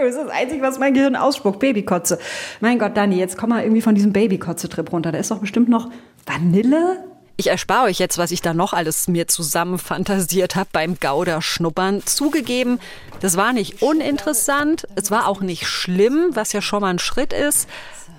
Das 0.01 0.15
ist 0.15 0.17
das 0.17 0.29
Einzige, 0.29 0.61
was 0.61 0.79
mein 0.79 0.93
Gehirn 0.93 1.15
ausspuckt. 1.15 1.59
Babykotze. 1.59 2.19
Mein 2.61 2.79
Gott, 2.79 2.95
Dani, 2.95 3.17
jetzt 3.17 3.37
komm 3.37 3.49
mal 3.49 3.63
irgendwie 3.63 3.81
von 3.81 3.95
diesem 3.95 4.13
Babykotze-Trip 4.13 4.91
runter. 4.91 5.11
Da 5.11 5.19
ist 5.19 5.31
doch 5.31 5.39
bestimmt 5.39 5.69
noch 5.69 5.89
Vanille, 6.25 7.03
ich 7.39 7.47
erspare 7.47 7.85
euch 7.85 7.99
jetzt, 7.99 8.17
was 8.17 8.31
ich 8.31 8.41
da 8.41 8.53
noch 8.53 8.73
alles 8.73 9.07
mir 9.07 9.29
zusammen 9.29 9.77
fantasiert 9.79 10.57
habe 10.57 10.67
beim 10.73 10.99
Gouda-Schnuppern. 10.99 12.01
Zugegeben, 12.05 12.81
das 13.21 13.37
war 13.37 13.53
nicht 13.53 13.81
uninteressant, 13.81 14.85
es 14.95 15.09
war 15.09 15.25
auch 15.25 15.39
nicht 15.39 15.65
schlimm, 15.65 16.31
was 16.33 16.51
ja 16.51 16.61
schon 16.61 16.81
mal 16.81 16.89
ein 16.89 16.99
Schritt 16.99 17.31
ist, 17.31 17.69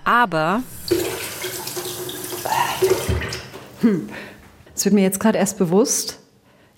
aber... 0.04 0.62
Hm. 3.82 4.08
Es 4.74 4.86
wird 4.86 4.94
mir 4.94 5.02
jetzt 5.02 5.20
gerade 5.20 5.36
erst 5.36 5.58
bewusst, 5.58 6.20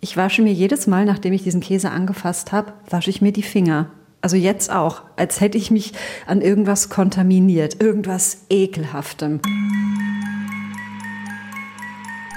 ich 0.00 0.16
wasche 0.16 0.42
mir 0.42 0.52
jedes 0.52 0.88
Mal, 0.88 1.04
nachdem 1.04 1.32
ich 1.34 1.44
diesen 1.44 1.60
Käse 1.60 1.92
angefasst 1.92 2.50
habe, 2.50 2.72
wasche 2.90 3.10
ich 3.10 3.22
mir 3.22 3.30
die 3.30 3.44
Finger. 3.44 3.86
Also 4.22 4.36
jetzt 4.36 4.70
auch, 4.70 5.02
als 5.16 5.40
hätte 5.40 5.58
ich 5.58 5.72
mich 5.72 5.94
an 6.26 6.40
irgendwas 6.42 6.88
kontaminiert, 6.88 7.82
irgendwas 7.82 8.46
Ekelhaftem. 8.48 9.40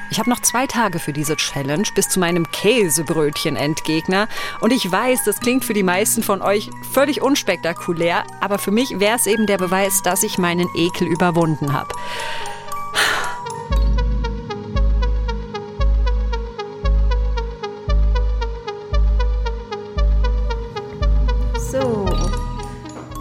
Ich 0.10 0.18
habe 0.18 0.30
noch 0.30 0.42
zwei 0.42 0.66
Tage 0.66 0.98
für 0.98 1.14
diese 1.14 1.36
Challenge 1.36 1.88
bis 1.94 2.10
zu 2.10 2.20
meinem 2.20 2.50
Käsebrötchen-Endgegner. 2.52 4.28
Und 4.62 4.74
ich 4.74 4.92
weiß, 4.92 5.26
das 5.26 5.40
klingt 5.40 5.64
für 5.64 5.74
die 5.74 5.84
meisten 5.84 6.24
von 6.24 6.42
euch 6.42 6.72
völlig 6.92 7.22
unspektakulär, 7.22 8.24
aber 8.40 8.58
für 8.58 8.72
mich 8.72 9.00
wäre 9.00 9.18
es 9.18 9.28
eben 9.28 9.46
der 9.46 9.58
Beweis, 9.58 10.02
dass 10.02 10.24
ich 10.24 10.40
meinen 10.40 10.68
Ekel 10.76 11.08
überwunden 11.08 11.74
habe. 11.74 11.90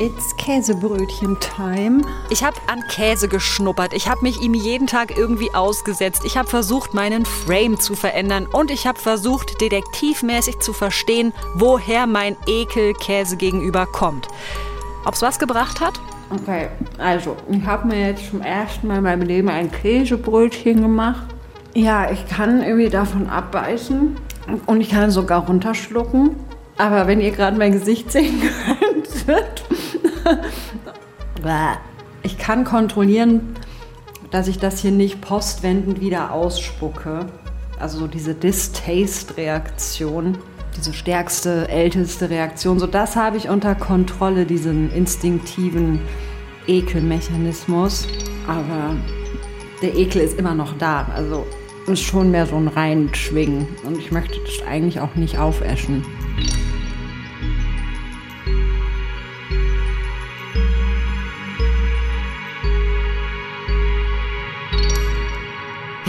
It's 0.04 0.36
Käsebrötchen-Time. 0.36 2.02
Ich 2.28 2.44
habe 2.44 2.56
an 2.66 2.82
Käse 2.90 3.26
geschnuppert. 3.26 3.94
Ich 3.94 4.06
habe 4.06 4.20
mich 4.20 4.42
ihm 4.42 4.52
jeden 4.52 4.86
Tag 4.86 5.16
irgendwie 5.16 5.54
ausgesetzt. 5.54 6.24
Ich 6.26 6.36
habe 6.36 6.46
versucht, 6.46 6.92
meinen 6.92 7.24
Frame 7.24 7.80
zu 7.80 7.94
verändern. 7.94 8.46
Und 8.52 8.70
ich 8.70 8.86
habe 8.86 8.98
versucht, 8.98 9.62
detektivmäßig 9.62 10.58
zu 10.58 10.74
verstehen, 10.74 11.32
woher 11.54 12.06
mein 12.06 12.36
Ekel 12.46 12.92
Käse 12.92 13.38
gegenüber 13.38 13.86
kommt. 13.86 14.28
Ob's 15.06 15.22
was 15.22 15.38
gebracht 15.38 15.80
hat? 15.80 15.98
Okay, 16.28 16.68
also, 16.98 17.34
ich 17.50 17.64
habe 17.64 17.88
mir 17.88 18.08
jetzt 18.08 18.28
zum 18.28 18.42
ersten 18.42 18.86
Mal 18.86 18.98
in 18.98 19.04
meinem 19.04 19.22
Leben 19.22 19.48
ein 19.48 19.72
Käsebrötchen 19.72 20.82
gemacht. 20.82 21.28
Ja, 21.72 22.10
ich 22.10 22.28
kann 22.28 22.62
irgendwie 22.62 22.90
davon 22.90 23.26
abbeißen. 23.26 24.18
Und 24.66 24.80
ich 24.82 24.90
kann 24.90 25.10
sogar 25.10 25.46
runterschlucken. 25.46 26.36
Aber 26.76 27.06
wenn 27.06 27.22
ihr 27.22 27.30
gerade 27.30 27.56
mein 27.56 27.72
Gesicht 27.72 28.12
sehen 28.12 28.42
könnt, 29.26 29.64
ich 32.22 32.38
kann 32.38 32.64
kontrollieren, 32.64 33.54
dass 34.30 34.48
ich 34.48 34.58
das 34.58 34.80
hier 34.80 34.90
nicht 34.90 35.20
postwendend 35.20 36.00
wieder 36.00 36.32
ausspucke. 36.32 37.26
Also 37.78 37.98
so 37.98 38.06
diese 38.06 38.34
Distaste-Reaktion, 38.34 40.38
diese 40.76 40.92
stärkste, 40.92 41.68
älteste 41.68 42.30
Reaktion. 42.30 42.78
So 42.78 42.86
das 42.86 43.16
habe 43.16 43.36
ich 43.36 43.48
unter 43.48 43.74
Kontrolle, 43.74 44.46
diesen 44.46 44.90
instinktiven 44.92 46.00
Ekelmechanismus. 46.66 48.06
Aber 48.46 48.96
der 49.82 49.96
Ekel 49.96 50.22
ist 50.22 50.38
immer 50.38 50.54
noch 50.54 50.76
da. 50.78 51.06
Also 51.14 51.46
ist 51.86 52.02
schon 52.02 52.30
mehr 52.30 52.46
so 52.46 52.56
ein 52.56 52.68
Reinschwingen. 52.68 53.66
Und 53.84 53.98
ich 53.98 54.10
möchte 54.10 54.38
das 54.40 54.66
eigentlich 54.66 55.00
auch 55.00 55.14
nicht 55.14 55.38
aufeschen. 55.38 56.04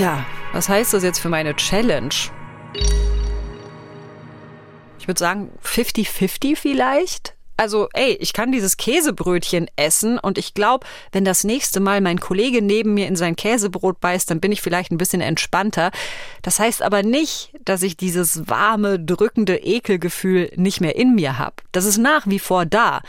Ja, 0.05 0.23
was 0.53 0.69
heißt 0.69 0.93
das 0.93 1.01
jetzt 1.01 1.17
für 1.17 1.29
meine 1.29 1.55
Challenge? 1.55 2.13
Ich 4.99 5.07
würde 5.07 5.17
sagen 5.17 5.49
50-50 5.63 6.55
vielleicht. 6.55 7.33
Also, 7.57 7.89
ey, 7.91 8.11
ich 8.19 8.31
kann 8.33 8.51
dieses 8.51 8.77
Käsebrötchen 8.77 9.67
essen 9.77 10.19
und 10.19 10.37
ich 10.37 10.53
glaube, 10.53 10.85
wenn 11.11 11.25
das 11.25 11.43
nächste 11.43 11.79
Mal 11.79 12.01
mein 12.01 12.19
Kollege 12.19 12.61
neben 12.61 12.93
mir 12.93 13.07
in 13.07 13.15
sein 13.15 13.35
Käsebrot 13.35 13.99
beißt, 13.99 14.29
dann 14.29 14.39
bin 14.39 14.51
ich 14.51 14.61
vielleicht 14.61 14.91
ein 14.91 14.99
bisschen 14.99 15.21
entspannter. 15.21 15.89
Das 16.43 16.59
heißt 16.59 16.83
aber 16.83 17.01
nicht, 17.01 17.53
dass 17.65 17.81
ich 17.81 17.97
dieses 17.97 18.47
warme, 18.47 18.99
drückende 18.99 19.57
Ekelgefühl 19.57 20.51
nicht 20.55 20.81
mehr 20.81 20.95
in 20.97 21.15
mir 21.15 21.39
habe. 21.39 21.55
Das 21.71 21.85
ist 21.85 21.97
nach 21.97 22.27
wie 22.27 22.37
vor 22.37 22.67
da. 22.67 23.01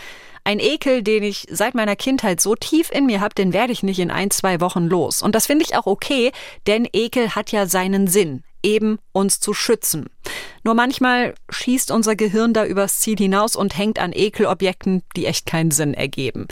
Ein 0.47 0.61
Ekel, 0.61 1.03
den 1.03 1.25
ich 1.25 1.49
seit 1.51 1.75
meiner 1.75 1.97
Kindheit 1.97 2.41
so 2.41 2.55
tief 2.55 2.93
in 2.93 3.07
mir 3.07 3.21
habe, 3.21 3.35
den 3.35 3.53
werde 3.53 3.73
ich 3.73 3.83
nicht 3.83 3.99
in 3.99 4.13
ein, 4.13 4.31
zwei 4.31 4.61
Wochen 4.61 4.85
los. 4.85 5.21
Und 5.21 5.35
das 5.35 5.47
finde 5.47 5.65
ich 5.65 5.75
auch 5.75 5.87
okay, 5.87 6.31
denn 6.69 6.87
Ekel 6.93 7.35
hat 7.35 7.51
ja 7.51 7.67
seinen 7.67 8.07
Sinn, 8.07 8.45
eben 8.63 9.01
uns 9.11 9.41
zu 9.41 9.55
schützen. 9.55 10.09
Nur 10.63 10.75
manchmal 10.75 11.35
schießt 11.51 11.91
unser 11.91 12.15
Gehirn 12.15 12.53
da 12.55 12.65
übers 12.65 13.01
Ziel 13.01 13.17
hinaus 13.17 13.57
und 13.57 13.77
hängt 13.77 13.99
an 13.99 14.13
Ekelobjekten, 14.15 15.03
die 15.17 15.27
echt 15.27 15.47
keinen 15.47 15.73
Sinn 15.73 15.95
ergeben. 15.95 16.47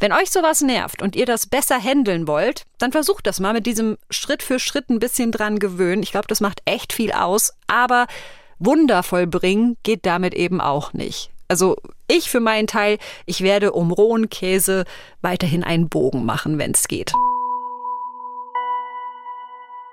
Wenn 0.00 0.12
euch 0.12 0.32
sowas 0.32 0.60
nervt 0.60 1.00
und 1.00 1.14
ihr 1.14 1.24
das 1.24 1.46
besser 1.46 1.80
handeln 1.80 2.26
wollt, 2.26 2.64
dann 2.78 2.90
versucht 2.90 3.24
das 3.24 3.38
mal 3.38 3.52
mit 3.52 3.66
diesem 3.66 3.98
Schritt 4.10 4.42
für 4.42 4.58
Schritt 4.58 4.90
ein 4.90 4.98
bisschen 4.98 5.30
dran 5.30 5.60
gewöhnen. 5.60 6.02
Ich 6.02 6.10
glaube, 6.10 6.26
das 6.26 6.40
macht 6.40 6.60
echt 6.64 6.92
viel 6.92 7.12
aus, 7.12 7.52
aber 7.68 8.08
wundervoll 8.58 9.28
bringen 9.28 9.76
geht 9.84 10.06
damit 10.06 10.34
eben 10.34 10.60
auch 10.60 10.92
nicht. 10.92 11.30
Also 11.48 11.76
ich 12.08 12.30
für 12.30 12.40
meinen 12.40 12.66
Teil, 12.66 12.98
ich 13.24 13.40
werde 13.40 13.72
um 13.72 13.90
rohen 13.90 14.28
Käse 14.28 14.84
weiterhin 15.22 15.64
einen 15.64 15.88
Bogen 15.88 16.24
machen, 16.26 16.58
wenn 16.58 16.72
es 16.72 16.88
geht. 16.88 17.12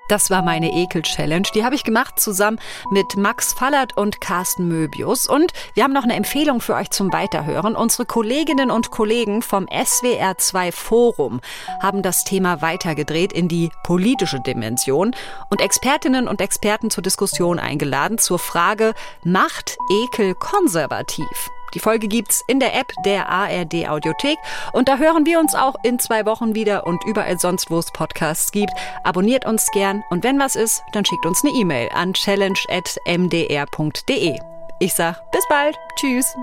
Das 0.07 0.29
war 0.29 0.41
meine 0.41 0.71
Ekel-Challenge. 0.71 1.47
Die 1.55 1.63
habe 1.63 1.75
ich 1.75 1.83
gemacht 1.83 2.19
zusammen 2.19 2.59
mit 2.91 3.17
Max 3.17 3.53
Fallert 3.53 3.97
und 3.97 4.21
Carsten 4.21 4.67
Möbius. 4.67 5.27
Und 5.27 5.51
wir 5.73 5.83
haben 5.83 5.93
noch 5.93 6.03
eine 6.03 6.15
Empfehlung 6.15 6.61
für 6.61 6.75
euch 6.75 6.91
zum 6.91 7.11
Weiterhören. 7.11 7.75
Unsere 7.75 8.05
Kolleginnen 8.05 8.69
und 8.69 8.91
Kollegen 8.91 9.41
vom 9.41 9.65
SWR2 9.65 10.71
Forum 10.71 11.41
haben 11.81 12.01
das 12.01 12.23
Thema 12.23 12.61
weitergedreht 12.61 13.33
in 13.33 13.47
die 13.47 13.71
politische 13.83 14.39
Dimension 14.39 15.15
und 15.49 15.61
Expertinnen 15.61 16.27
und 16.27 16.41
Experten 16.41 16.91
zur 16.91 17.03
Diskussion 17.03 17.57
eingeladen 17.57 18.17
zur 18.17 18.39
Frage, 18.39 18.93
macht 19.23 19.77
Ekel 19.89 20.35
konservativ? 20.35 21.49
Die 21.75 21.79
Folge 21.79 22.07
gibt's 22.07 22.41
in 22.47 22.61
der 22.61 22.73
App 22.73 22.93
der 23.03 23.27
ARD 23.29 23.89
Audiothek 23.89 24.37
und 24.71 24.87
da 24.87 24.97
hören 24.97 25.25
wir 25.25 25.39
uns 25.39 25.55
auch 25.55 25.75
in 25.83 25.99
zwei 25.99 26.25
Wochen 26.25 26.55
wieder 26.55 26.87
und 26.87 27.03
überall 27.05 27.37
sonst, 27.37 27.69
wo 27.69 27.77
es 27.77 27.91
Podcasts 27.91 28.51
gibt. 28.51 28.71
Abonniert 29.03 29.45
uns 29.45 29.69
gern 29.71 30.01
und 30.09 30.23
wenn 30.23 30.39
was 30.39 30.55
ist, 30.55 30.81
dann 30.93 31.03
schickt 31.03 31.25
uns 31.25 31.43
eine 31.43 31.51
E-Mail 31.53 31.89
an 31.93 32.13
challenge@mdr.de. 32.13 34.39
Ich 34.79 34.93
sag 34.93 35.31
bis 35.31 35.43
bald. 35.49 35.75
Tschüss. 35.97 36.33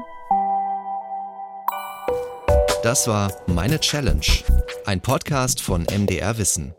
Das 2.82 3.08
war 3.08 3.32
Meine 3.46 3.80
Challenge, 3.80 4.26
ein 4.84 5.00
Podcast 5.00 5.62
von 5.62 5.86
MDR 5.90 6.36
Wissen. 6.36 6.74